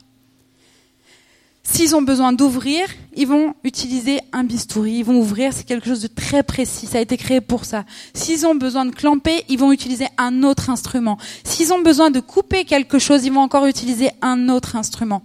S'ils 1.63 1.95
ont 1.95 2.01
besoin 2.01 2.33
d'ouvrir, 2.33 2.87
ils 3.15 3.27
vont 3.27 3.53
utiliser 3.63 4.19
un 4.31 4.43
bistouri. 4.43 4.93
Ils 4.93 5.05
vont 5.05 5.19
ouvrir, 5.19 5.53
c'est 5.53 5.63
quelque 5.63 5.87
chose 5.87 6.01
de 6.01 6.07
très 6.07 6.41
précis. 6.41 6.87
Ça 6.87 6.97
a 6.97 7.01
été 7.01 7.17
créé 7.17 7.39
pour 7.39 7.65
ça. 7.65 7.85
S'ils 8.13 8.45
ont 8.47 8.55
besoin 8.55 8.85
de 8.85 8.95
clamper, 8.95 9.45
ils 9.47 9.59
vont 9.59 9.71
utiliser 9.71 10.07
un 10.17 10.43
autre 10.43 10.69
instrument. 10.69 11.17
S'ils 11.43 11.71
ont 11.71 11.81
besoin 11.81 12.09
de 12.09 12.19
couper 12.19 12.65
quelque 12.65 12.97
chose, 12.97 13.25
ils 13.25 13.31
vont 13.31 13.41
encore 13.41 13.67
utiliser 13.67 14.09
un 14.21 14.49
autre 14.49 14.75
instrument. 14.75 15.23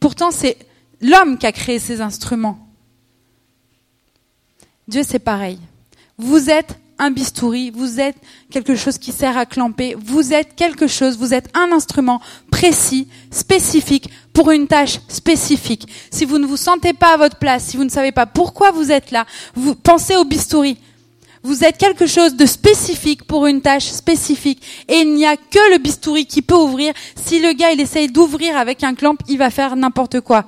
Pourtant, 0.00 0.30
c'est 0.30 0.58
l'homme 1.00 1.38
qui 1.38 1.46
a 1.46 1.52
créé 1.52 1.78
ces 1.78 2.00
instruments. 2.00 2.58
Dieu, 4.88 5.02
c'est 5.06 5.18
pareil. 5.18 5.58
Vous 6.16 6.50
êtes 6.50 6.78
un 6.98 7.10
bistouri, 7.10 7.70
vous 7.70 8.00
êtes 8.00 8.16
quelque 8.50 8.74
chose 8.74 8.98
qui 8.98 9.12
sert 9.12 9.36
à 9.36 9.46
clamper, 9.46 9.96
vous 9.98 10.32
êtes 10.32 10.54
quelque 10.54 10.86
chose, 10.86 11.16
vous 11.16 11.34
êtes 11.34 11.48
un 11.56 11.72
instrument 11.72 12.20
précis, 12.50 13.08
spécifique, 13.30 14.10
pour 14.32 14.50
une 14.50 14.68
tâche 14.68 15.00
spécifique. 15.08 15.88
Si 16.10 16.24
vous 16.24 16.38
ne 16.38 16.46
vous 16.46 16.56
sentez 16.56 16.92
pas 16.92 17.14
à 17.14 17.16
votre 17.16 17.38
place, 17.38 17.64
si 17.64 17.76
vous 17.76 17.84
ne 17.84 17.88
savez 17.88 18.12
pas 18.12 18.26
pourquoi 18.26 18.70
vous 18.70 18.92
êtes 18.92 19.10
là, 19.10 19.26
vous 19.54 19.74
pensez 19.74 20.16
au 20.16 20.24
bistouri. 20.24 20.78
Vous 21.42 21.64
êtes 21.64 21.78
quelque 21.78 22.06
chose 22.06 22.36
de 22.36 22.46
spécifique 22.46 23.24
pour 23.24 23.46
une 23.46 23.62
tâche 23.62 23.86
spécifique. 23.86 24.62
Et 24.88 24.98
il 24.98 25.14
n'y 25.14 25.26
a 25.26 25.36
que 25.36 25.72
le 25.72 25.78
bistouri 25.78 26.26
qui 26.26 26.42
peut 26.42 26.54
ouvrir. 26.54 26.92
Si 27.16 27.40
le 27.40 27.52
gars, 27.52 27.72
il 27.72 27.80
essaye 27.80 28.08
d'ouvrir 28.08 28.56
avec 28.56 28.84
un 28.84 28.94
clamp, 28.94 29.16
il 29.28 29.38
va 29.38 29.50
faire 29.50 29.76
n'importe 29.76 30.20
quoi 30.20 30.44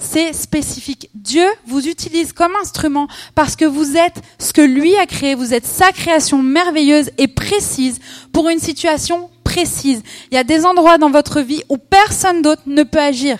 c'est 0.00 0.32
spécifique. 0.32 1.10
Dieu 1.14 1.46
vous 1.66 1.86
utilise 1.86 2.32
comme 2.32 2.56
instrument 2.60 3.06
parce 3.34 3.54
que 3.54 3.64
vous 3.64 3.96
êtes 3.96 4.20
ce 4.38 4.52
que 4.52 4.62
lui 4.62 4.96
a 4.96 5.06
créé, 5.06 5.34
vous 5.34 5.54
êtes 5.54 5.66
sa 5.66 5.92
création 5.92 6.42
merveilleuse 6.42 7.10
et 7.18 7.28
précise 7.28 8.00
pour 8.32 8.48
une 8.48 8.58
situation 8.58 9.30
précise. 9.44 10.02
Il 10.30 10.34
y 10.34 10.38
a 10.38 10.44
des 10.44 10.64
endroits 10.64 10.98
dans 10.98 11.10
votre 11.10 11.40
vie 11.40 11.62
où 11.68 11.76
personne 11.76 12.42
d'autre 12.42 12.62
ne 12.66 12.82
peut 12.82 13.00
agir. 13.00 13.38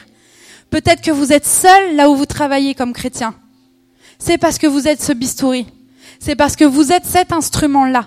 Peut-être 0.69 1.03
que 1.03 1.11
vous 1.11 1.33
êtes 1.33 1.47
seul 1.47 1.97
là 1.97 2.11
où 2.11 2.15
vous 2.15 2.27
travaillez 2.27 2.75
comme 2.75 2.93
chrétien. 2.93 3.35
C'est 4.19 4.39
parce 4.39 4.59
que 4.59 4.67
vous 4.67 4.87
êtes 4.87 5.03
ce 5.03 5.13
bistouri. 5.13 5.67
C'est 6.21 6.37
parce 6.37 6.57
que 6.57 6.65
vous 6.65 6.93
êtes 6.93 7.07
cet 7.07 7.33
instrument-là. 7.33 8.07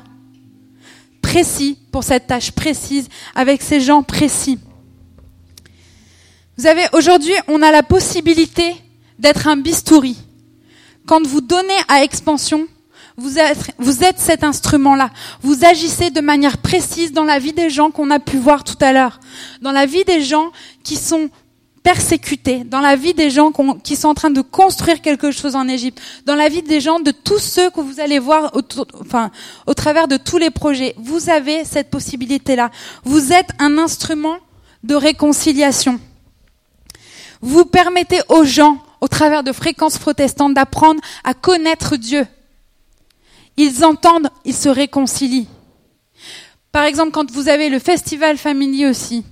Précis 1.22 1.80
pour 1.92 2.04
cette 2.04 2.28
tâche 2.28 2.52
précise 2.52 3.10
avec 3.36 3.62
ces 3.62 3.82
gens 3.82 4.04
précis. 4.04 4.60
Vous 6.56 6.64
savez, 6.66 6.86
aujourd'hui, 6.94 7.34
on 7.48 7.64
a 7.64 7.72
la 7.72 7.82
possibilité 7.82 8.76
d'être 9.18 9.48
un 9.48 9.58
bistouri. 9.58 10.16
Quand 11.08 11.26
vous 11.26 11.42
donnez 11.42 11.74
à 11.88 12.04
expansion, 12.04 12.68
vous 13.18 13.40
êtes, 13.40 13.72
vous 13.80 14.04
êtes 14.04 14.20
cet 14.20 14.44
instrument-là. 14.44 15.10
Vous 15.42 15.66
agissez 15.66 16.12
de 16.12 16.22
manière 16.22 16.60
précise 16.60 17.12
dans 17.12 17.24
la 17.24 17.40
vie 17.40 17.54
des 17.54 17.72
gens 17.72 17.90
qu'on 17.90 18.12
a 18.12 18.20
pu 18.20 18.38
voir 18.38 18.64
tout 18.64 18.78
à 18.82 18.94
l'heure. 18.94 19.20
Dans 19.62 19.72
la 19.72 19.88
vie 19.88 20.04
des 20.04 20.22
gens 20.22 20.52
qui 20.84 20.96
sont 20.96 21.30
persécutés, 21.82 22.64
dans 22.64 22.80
la 22.82 22.96
vie 22.96 23.16
des 23.16 23.32
gens 23.32 23.52
qui 23.84 23.96
sont 23.96 24.10
en 24.10 24.14
train 24.14 24.30
de 24.30 24.42
construire 24.42 25.02
quelque 25.02 25.32
chose 25.32 25.56
en 25.56 25.68
Égypte, 25.68 26.00
dans 26.26 26.36
la 26.36 26.50
vie 26.50 26.62
des 26.62 26.80
gens 26.80 27.00
de 27.00 27.12
tous 27.12 27.40
ceux 27.40 27.72
que 27.72 27.82
vous 27.82 28.00
allez 28.00 28.20
voir 28.20 28.54
enfin, 29.02 29.32
au 29.66 29.74
travers 29.74 30.08
de 30.08 30.18
tous 30.18 30.38
les 30.38 30.52
projets. 30.52 30.94
Vous 30.98 31.32
avez 31.32 31.66
cette 31.66 31.90
possibilité-là. 31.90 32.70
Vous 33.04 33.34
êtes 33.34 33.50
un 33.58 33.80
instrument 33.80 34.38
de 34.84 34.94
réconciliation. 34.94 36.00
Vous 37.46 37.66
permettez 37.66 38.22
aux 38.30 38.46
gens, 38.46 38.78
au 39.02 39.10
travers 39.10 39.44
de 39.44 39.52
fréquences 39.52 39.98
protestantes, 39.98 40.54
d'apprendre 40.54 41.02
à 41.26 41.34
connaître 41.34 41.98
Dieu. 41.98 42.26
Ils 43.58 43.84
entendent, 43.84 44.30
ils 44.46 44.56
se 44.56 44.70
réconcilient. 44.70 45.50
Par 46.72 46.86
exemple, 46.86 47.12
quand 47.12 47.30
vous 47.32 47.50
avez 47.50 47.68
le 47.68 47.80
festival 47.80 48.38
familier 48.38 48.88
aussi, 48.88 49.26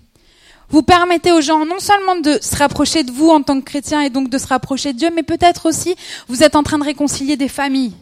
vous 0.67 0.83
permettez 0.83 1.31
aux 1.31 1.39
gens 1.39 1.65
non 1.65 1.79
seulement 1.79 2.17
de 2.17 2.37
se 2.41 2.57
rapprocher 2.57 3.03
de 3.03 3.13
vous 3.13 3.29
en 3.29 3.43
tant 3.43 3.61
que 3.61 3.65
chrétien 3.65 4.01
et 4.01 4.09
donc 4.09 4.29
de 4.29 4.37
se 4.37 4.47
rapprocher 4.47 4.91
de 4.91 4.97
Dieu, 4.97 5.09
mais 5.15 5.23
peut-être 5.23 5.65
aussi 5.65 5.95
vous 6.27 6.43
êtes 6.43 6.57
en 6.57 6.63
train 6.63 6.79
de 6.79 6.83
réconcilier 6.83 7.37
des 7.37 7.47
familles. 7.47 7.93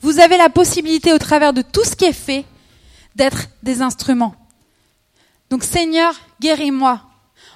Vous 0.00 0.20
avez 0.20 0.36
la 0.36 0.48
possibilité 0.48 1.12
au 1.12 1.18
travers 1.18 1.52
de 1.52 1.62
tout 1.62 1.82
ce 1.82 1.96
qui 1.96 2.04
est 2.04 2.12
fait 2.12 2.44
d'être 3.16 3.48
des 3.64 3.82
instruments. 3.82 4.36
Donc 5.50 5.64
Seigneur, 5.64 6.14
guéris-moi, 6.40 7.00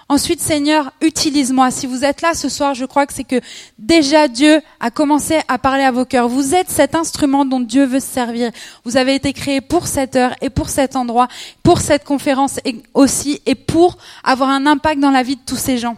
Ensuite, 0.08 0.40
Seigneur, 0.40 0.92
utilise-moi. 1.00 1.70
Si 1.70 1.86
vous 1.86 2.04
êtes 2.04 2.22
là 2.22 2.34
ce 2.34 2.48
soir, 2.48 2.74
je 2.74 2.84
crois 2.84 3.06
que 3.06 3.12
c'est 3.12 3.24
que 3.24 3.40
déjà 3.78 4.28
Dieu 4.28 4.60
a 4.80 4.90
commencé 4.90 5.40
à 5.48 5.58
parler 5.58 5.84
à 5.84 5.90
vos 5.90 6.04
cœurs. 6.04 6.28
Vous 6.28 6.54
êtes 6.54 6.70
cet 6.70 6.94
instrument 6.94 7.44
dont 7.44 7.60
Dieu 7.60 7.84
veut 7.84 8.00
se 8.00 8.06
servir. 8.06 8.50
Vous 8.84 8.96
avez 8.96 9.14
été 9.14 9.32
créé 9.32 9.60
pour 9.60 9.86
cette 9.86 10.16
heure 10.16 10.34
et 10.40 10.50
pour 10.50 10.68
cet 10.68 10.96
endroit, 10.96 11.28
pour 11.62 11.80
cette 11.80 12.04
conférence 12.04 12.58
aussi 12.94 13.40
et 13.46 13.54
pour 13.54 13.96
avoir 14.24 14.50
un 14.50 14.66
impact 14.66 15.00
dans 15.00 15.10
la 15.10 15.22
vie 15.22 15.36
de 15.36 15.42
tous 15.46 15.56
ces 15.56 15.78
gens. 15.78 15.96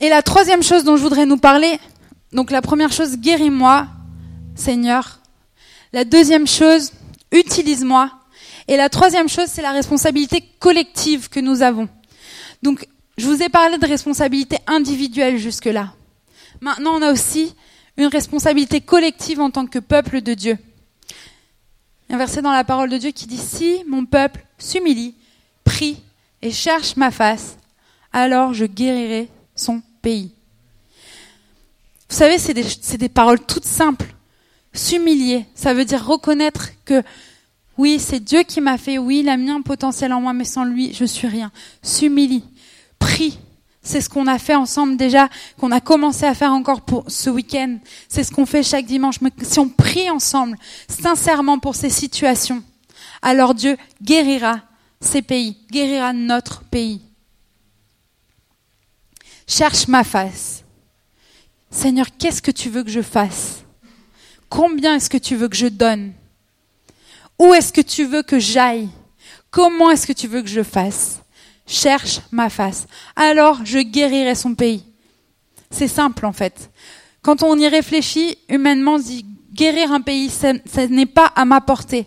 Et 0.00 0.08
la 0.08 0.22
troisième 0.22 0.62
chose 0.62 0.84
dont 0.84 0.96
je 0.96 1.02
voudrais 1.02 1.24
nous 1.24 1.38
parler, 1.38 1.78
donc 2.32 2.50
la 2.50 2.60
première 2.60 2.92
chose, 2.92 3.16
guéris-moi, 3.16 3.86
Seigneur. 4.56 5.20
La 5.92 6.04
deuxième 6.04 6.46
chose, 6.46 6.92
utilise-moi. 7.30 8.10
Et 8.68 8.76
la 8.76 8.88
troisième 8.88 9.28
chose, 9.28 9.48
c'est 9.48 9.62
la 9.62 9.72
responsabilité 9.72 10.42
collective 10.58 11.28
que 11.28 11.40
nous 11.40 11.62
avons. 11.62 11.88
Donc, 12.62 12.88
je 13.18 13.26
vous 13.26 13.42
ai 13.42 13.48
parlé 13.48 13.78
de 13.78 13.86
responsabilité 13.86 14.58
individuelle 14.66 15.38
jusque-là. 15.38 15.92
Maintenant, 16.60 16.96
on 16.96 17.02
a 17.02 17.12
aussi 17.12 17.54
une 17.96 18.06
responsabilité 18.06 18.80
collective 18.80 19.40
en 19.40 19.50
tant 19.50 19.66
que 19.66 19.78
peuple 19.78 20.20
de 20.20 20.34
Dieu. 20.34 20.58
Il 22.08 22.10
y 22.10 22.12
a 22.12 22.16
un 22.16 22.18
verset 22.18 22.42
dans 22.42 22.52
la 22.52 22.64
parole 22.64 22.90
de 22.90 22.98
Dieu 22.98 23.10
qui 23.10 23.26
dit 23.26 23.38
Si 23.38 23.84
mon 23.86 24.04
peuple 24.04 24.44
s'humilie, 24.58 25.14
prie 25.62 26.02
et 26.42 26.50
cherche 26.50 26.96
ma 26.96 27.10
face, 27.10 27.56
alors 28.12 28.54
je 28.54 28.64
guérirai 28.64 29.28
son 29.54 29.82
pays. 30.02 30.32
Vous 32.08 32.16
savez, 32.16 32.38
c'est 32.38 32.54
des, 32.54 32.64
des, 32.98 33.08
paroles 33.08 33.40
toutes 33.40 33.64
simples. 33.64 34.14
S'humilier, 34.72 35.46
ça 35.54 35.72
veut 35.72 35.84
dire 35.84 36.04
reconnaître 36.04 36.70
que 36.84 37.02
oui, 37.76 37.98
c'est 37.98 38.20
Dieu 38.20 38.42
qui 38.42 38.60
m'a 38.60 38.78
fait, 38.78 38.98
oui, 38.98 39.20
il 39.20 39.28
a 39.28 39.36
mis 39.36 39.50
un 39.50 39.62
potentiel 39.62 40.12
en 40.12 40.20
moi, 40.20 40.32
mais 40.32 40.44
sans 40.44 40.64
lui, 40.64 40.92
je 40.94 41.04
suis 41.04 41.26
rien. 41.26 41.50
S'humilie, 41.82 42.44
prie. 42.98 43.38
C'est 43.82 44.00
ce 44.00 44.08
qu'on 44.08 44.26
a 44.26 44.38
fait 44.38 44.54
ensemble 44.54 44.96
déjà, 44.96 45.28
qu'on 45.58 45.70
a 45.70 45.80
commencé 45.80 46.24
à 46.24 46.34
faire 46.34 46.52
encore 46.52 46.80
pour 46.82 47.04
ce 47.08 47.28
week-end. 47.28 47.78
C'est 48.08 48.24
ce 48.24 48.32
qu'on 48.32 48.46
fait 48.46 48.62
chaque 48.62 48.86
dimanche. 48.86 49.20
Mais 49.20 49.30
si 49.42 49.58
on 49.58 49.68
prie 49.68 50.08
ensemble, 50.08 50.56
sincèrement 50.88 51.58
pour 51.58 51.74
ces 51.74 51.90
situations, 51.90 52.62
alors 53.20 53.54
Dieu 53.54 53.76
guérira 54.02 54.60
ces 55.00 55.20
pays, 55.20 55.58
guérira 55.70 56.14
notre 56.14 56.62
pays. 56.62 57.02
Cherche 59.46 59.86
ma 59.88 60.02
face. 60.02 60.64
Seigneur, 61.70 62.06
qu'est-ce 62.18 62.40
que 62.40 62.50
tu 62.50 62.70
veux 62.70 62.84
que 62.84 62.90
je 62.90 63.02
fasse? 63.02 63.64
Combien 64.48 64.94
est-ce 64.94 65.10
que 65.10 65.18
tu 65.18 65.36
veux 65.36 65.48
que 65.48 65.56
je 65.56 65.66
donne? 65.66 66.12
Où 67.38 67.52
est-ce 67.54 67.72
que 67.72 67.80
tu 67.80 68.04
veux 68.04 68.22
que 68.22 68.38
j'aille? 68.38 68.88
Comment 69.50 69.90
est-ce 69.90 70.06
que 70.06 70.12
tu 70.12 70.26
veux 70.26 70.42
que 70.42 70.48
je 70.48 70.62
fasse? 70.62 71.20
Cherche 71.66 72.20
ma 72.30 72.50
face. 72.50 72.86
Alors 73.16 73.60
je 73.64 73.78
guérirai 73.78 74.34
son 74.34 74.54
pays. 74.54 74.84
C'est 75.70 75.88
simple 75.88 76.26
en 76.26 76.32
fait. 76.32 76.70
Quand 77.22 77.42
on 77.42 77.58
y 77.58 77.66
réfléchit, 77.66 78.36
humainement, 78.48 78.94
on 78.94 78.98
dit 78.98 79.24
guérir 79.52 79.92
un 79.92 80.00
pays, 80.00 80.28
ça 80.28 80.52
n'est 80.88 81.06
pas 81.06 81.32
à 81.34 81.44
ma 81.44 81.60
portée. 81.60 82.06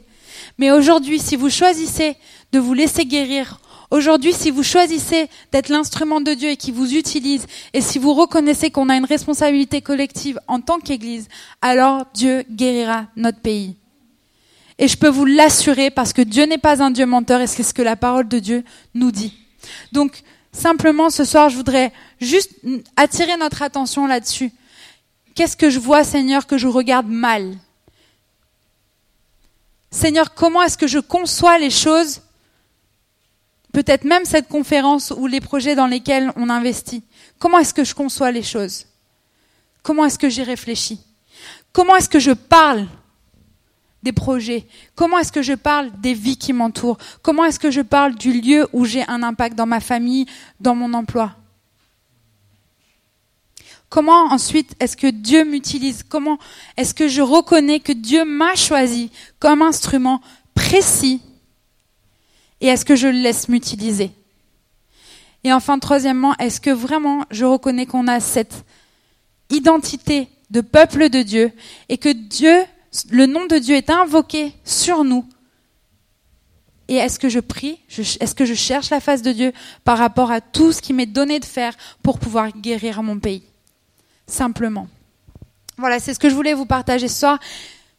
Mais 0.58 0.72
aujourd'hui, 0.72 1.20
si 1.20 1.36
vous 1.36 1.50
choisissez 1.50 2.16
de 2.52 2.60
vous 2.60 2.74
laisser 2.74 3.06
guérir, 3.06 3.60
aujourd'hui, 3.90 4.34
si 4.34 4.52
vous 4.52 4.64
choisissez 4.64 5.28
d'être 5.52 5.70
l'instrument 5.70 6.22
de 6.22 6.34
Dieu 6.34 6.50
et 6.50 6.58
qui 6.58 6.72
vous 6.72 6.94
utilise, 6.94 7.46
et 7.74 7.82
si 7.82 8.00
vous 8.00 8.14
reconnaissez 8.14 8.70
qu'on 8.70 8.90
a 8.90 8.96
une 8.96 9.06
responsabilité 9.06 9.82
collective 9.82 10.40
en 10.48 10.62
tant 10.62 10.80
qu'Église, 10.80 11.28
alors 11.62 12.06
Dieu 12.14 12.44
guérira 12.52 13.08
notre 13.16 13.40
pays. 13.40 13.76
Et 14.80 14.88
je 14.88 14.98
peux 14.98 15.10
vous 15.10 15.26
l'assurer 15.26 15.90
parce 15.90 16.14
que 16.14 16.22
Dieu 16.22 16.46
n'est 16.46 16.58
pas 16.58 16.84
un 16.84 16.92
Dieu 16.92 17.06
menteur 17.06 17.42
et 17.42 17.48
c'est 17.48 17.64
ce 17.64 17.74
que 17.74 17.82
la 17.82 17.96
parole 17.96 18.28
de 18.28 18.40
Dieu 18.40 18.64
nous 18.94 19.12
dit. 19.12 19.34
Donc, 19.92 20.22
simplement, 20.52 21.10
ce 21.10 21.26
soir, 21.26 21.50
je 21.50 21.56
voudrais 21.56 21.92
juste 22.20 22.52
attirer 22.96 23.38
notre 23.38 23.62
attention 23.62 24.06
là-dessus. 24.06 24.52
Qu'est-ce 25.34 25.58
que 25.58 25.70
je 25.70 25.80
vois, 25.80 26.04
Seigneur, 26.04 26.48
que 26.48 26.58
je 26.58 26.68
regarde 26.68 27.08
mal? 27.08 27.58
Seigneur, 29.90 30.34
comment 30.34 30.62
est-ce 30.62 30.78
que 30.78 30.88
je 30.88 31.00
conçois 31.00 31.58
les 31.58 31.70
choses? 31.70 32.22
Peut-être 33.72 34.04
même 34.04 34.26
cette 34.26 34.48
conférence 34.48 35.12
ou 35.16 35.28
les 35.28 35.42
projets 35.42 35.76
dans 35.76 35.88
lesquels 35.88 36.32
on 36.36 36.50
investit. 36.50 37.04
Comment 37.40 37.60
est-ce 37.60 37.74
que 37.74 37.84
je 37.84 37.94
conçois 37.94 38.32
les 38.32 38.44
choses? 38.44 38.86
Comment 39.84 40.06
est-ce 40.06 40.20
que 40.20 40.30
j'y 40.30 40.44
réfléchis? 40.44 41.00
Comment 41.72 41.96
est-ce 41.96 42.10
que 42.10 42.20
je 42.20 42.32
parle? 42.32 42.88
Des 44.04 44.12
projets. 44.12 44.66
Comment 44.96 45.18
est-ce 45.20 45.32
que 45.32 45.42
je 45.42 45.54
parle 45.54 45.92
des 46.00 46.14
vies 46.14 46.38
qui 46.38 46.54
m'entourent? 46.54 46.98
Comment 47.22 47.46
est-ce 47.46 47.60
que 47.60 47.72
je 47.72 47.82
parle 47.82 48.16
du 48.16 48.40
lieu 48.40 48.68
où 48.74 48.86
j'ai 48.86 49.08
un 49.08 49.24
impact 49.24 49.56
dans 49.56 49.66
ma 49.66 49.80
famille, 49.80 50.26
dans 50.60 50.76
mon 50.76 50.94
emploi? 50.94 51.36
Comment 53.90 54.26
ensuite 54.26 54.76
est-ce 54.80 54.98
que 54.98 55.08
Dieu 55.08 55.46
m'utilise? 55.46 56.04
Comment 56.04 56.38
est-ce 56.76 56.94
que 56.94 57.08
je 57.08 57.22
reconnais 57.22 57.80
que 57.80 57.94
Dieu 57.94 58.26
m'a 58.26 58.56
choisi 58.56 59.12
comme 59.40 59.62
instrument 59.62 60.22
précis? 60.54 61.22
Et 62.60 62.68
est-ce 62.68 62.86
que 62.86 62.96
je 62.96 63.08
le 63.08 63.20
laisse 63.20 63.48
m'utiliser? 63.48 64.12
Et 65.44 65.54
enfin, 65.54 65.80
troisièmement, 65.80 66.36
est-ce 66.38 66.60
que 66.60 66.70
vraiment 66.70 67.24
je 67.32 67.46
reconnais 67.46 67.86
qu'on 67.86 68.08
a 68.08 68.20
cette 68.20 68.66
identité 69.50 70.28
de 70.50 70.62
peuple 70.62 71.10
de 71.10 71.22
Dieu 71.22 71.52
et 71.88 71.98
que 71.98 72.10
Dieu, 72.10 72.66
le 73.10 73.26
nom 73.26 73.46
de 73.46 73.58
Dieu 73.58 73.76
est 73.76 73.90
invoqué 73.90 74.54
sur 74.64 75.04
nous 75.04 75.26
et 76.88 76.96
est-ce 76.96 77.20
que 77.20 77.30
je 77.30 77.40
prie 77.40 77.80
Est-ce 77.90 78.34
que 78.34 78.46
je 78.46 78.54
cherche 78.54 78.90
la 78.90 79.00
face 79.00 79.22
de 79.22 79.32
Dieu 79.32 79.52
par 79.84 79.98
rapport 79.98 80.32
à 80.32 80.42
tout 80.42 80.72
ce 80.72 80.82
qui 80.82 80.94
m'est 80.94 81.06
donné 81.06 81.40
de 81.40 81.46
faire 81.46 81.76
pour 82.02 82.18
pouvoir 82.20 82.52
guérir 82.52 83.04
mon 83.04 83.20
pays? 83.20 83.44
Simplement. 84.26 84.88
Voilà, 85.78 86.00
c'est 86.00 86.14
ce 86.14 86.20
que 86.20 86.30
je 86.30 86.36
voulais 86.36 86.54
vous 86.54 86.66
partager 86.66 87.08
ce 87.08 87.20
soir. 87.20 87.40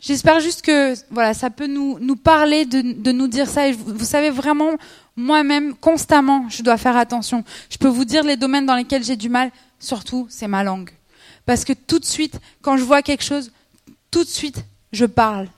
J'espère 0.00 0.40
juste 0.40 0.62
que 0.62 0.94
voilà, 1.10 1.34
ça 1.34 1.50
peut 1.50 1.66
nous, 1.66 1.98
nous 2.00 2.16
parler 2.16 2.64
de, 2.64 2.80
de 2.80 3.12
nous 3.12 3.28
dire 3.28 3.48
ça. 3.48 3.68
Et 3.68 3.72
vous, 3.72 3.94
vous 3.94 4.04
savez 4.04 4.30
vraiment, 4.30 4.76
moi-même, 5.16 5.74
constamment, 5.74 6.48
je 6.48 6.62
dois 6.62 6.78
faire 6.78 6.96
attention. 6.96 7.44
Je 7.68 7.76
peux 7.76 7.88
vous 7.88 8.04
dire 8.04 8.24
les 8.24 8.36
domaines 8.36 8.66
dans 8.66 8.76
lesquels 8.76 9.04
j'ai 9.04 9.16
du 9.16 9.28
mal, 9.28 9.50
surtout, 9.78 10.26
c'est 10.30 10.48
ma 10.48 10.64
langue. 10.64 10.90
Parce 11.44 11.64
que 11.64 11.72
tout 11.72 11.98
de 11.98 12.04
suite, 12.04 12.40
quand 12.62 12.76
je 12.76 12.84
vois 12.84 13.02
quelque 13.02 13.24
chose, 13.24 13.52
tout 14.10 14.24
de 14.24 14.28
suite, 14.28 14.64
je 14.92 15.04
parle. 15.04 15.48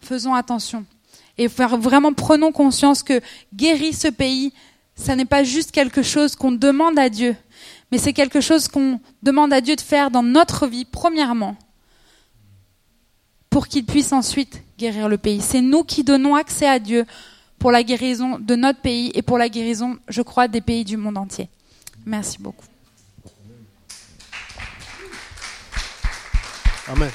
Faisons 0.00 0.34
attention. 0.34 0.84
Et 1.38 1.46
vraiment, 1.46 2.12
prenons 2.12 2.52
conscience 2.52 3.02
que 3.02 3.20
guérir 3.54 3.94
ce 3.94 4.08
pays, 4.08 4.52
ça 4.94 5.16
n'est 5.16 5.24
pas 5.24 5.44
juste 5.44 5.70
quelque 5.70 6.02
chose 6.02 6.36
qu'on 6.36 6.52
demande 6.52 6.98
à 6.98 7.08
Dieu, 7.08 7.34
mais 7.90 7.98
c'est 7.98 8.12
quelque 8.12 8.40
chose 8.40 8.68
qu'on 8.68 9.00
demande 9.22 9.52
à 9.52 9.60
Dieu 9.60 9.76
de 9.76 9.80
faire 9.80 10.10
dans 10.10 10.22
notre 10.22 10.66
vie, 10.66 10.84
premièrement, 10.84 11.56
pour 13.48 13.68
qu'il 13.68 13.84
puisse 13.84 14.12
ensuite 14.12 14.62
guérir 14.78 15.08
le 15.08 15.18
pays. 15.18 15.40
C'est 15.40 15.60
nous 15.60 15.84
qui 15.84 16.04
donnons 16.04 16.34
accès 16.34 16.68
à 16.68 16.78
Dieu 16.78 17.06
pour 17.58 17.70
la 17.70 17.82
guérison 17.82 18.38
de 18.38 18.54
notre 18.54 18.80
pays 18.80 19.10
et 19.14 19.22
pour 19.22 19.38
la 19.38 19.48
guérison, 19.48 19.96
je 20.08 20.22
crois, 20.22 20.48
des 20.48 20.60
pays 20.60 20.84
du 20.84 20.96
monde 20.96 21.16
entier. 21.16 21.48
Merci 22.04 22.38
beaucoup. 22.40 22.66
Amen. 26.88 27.10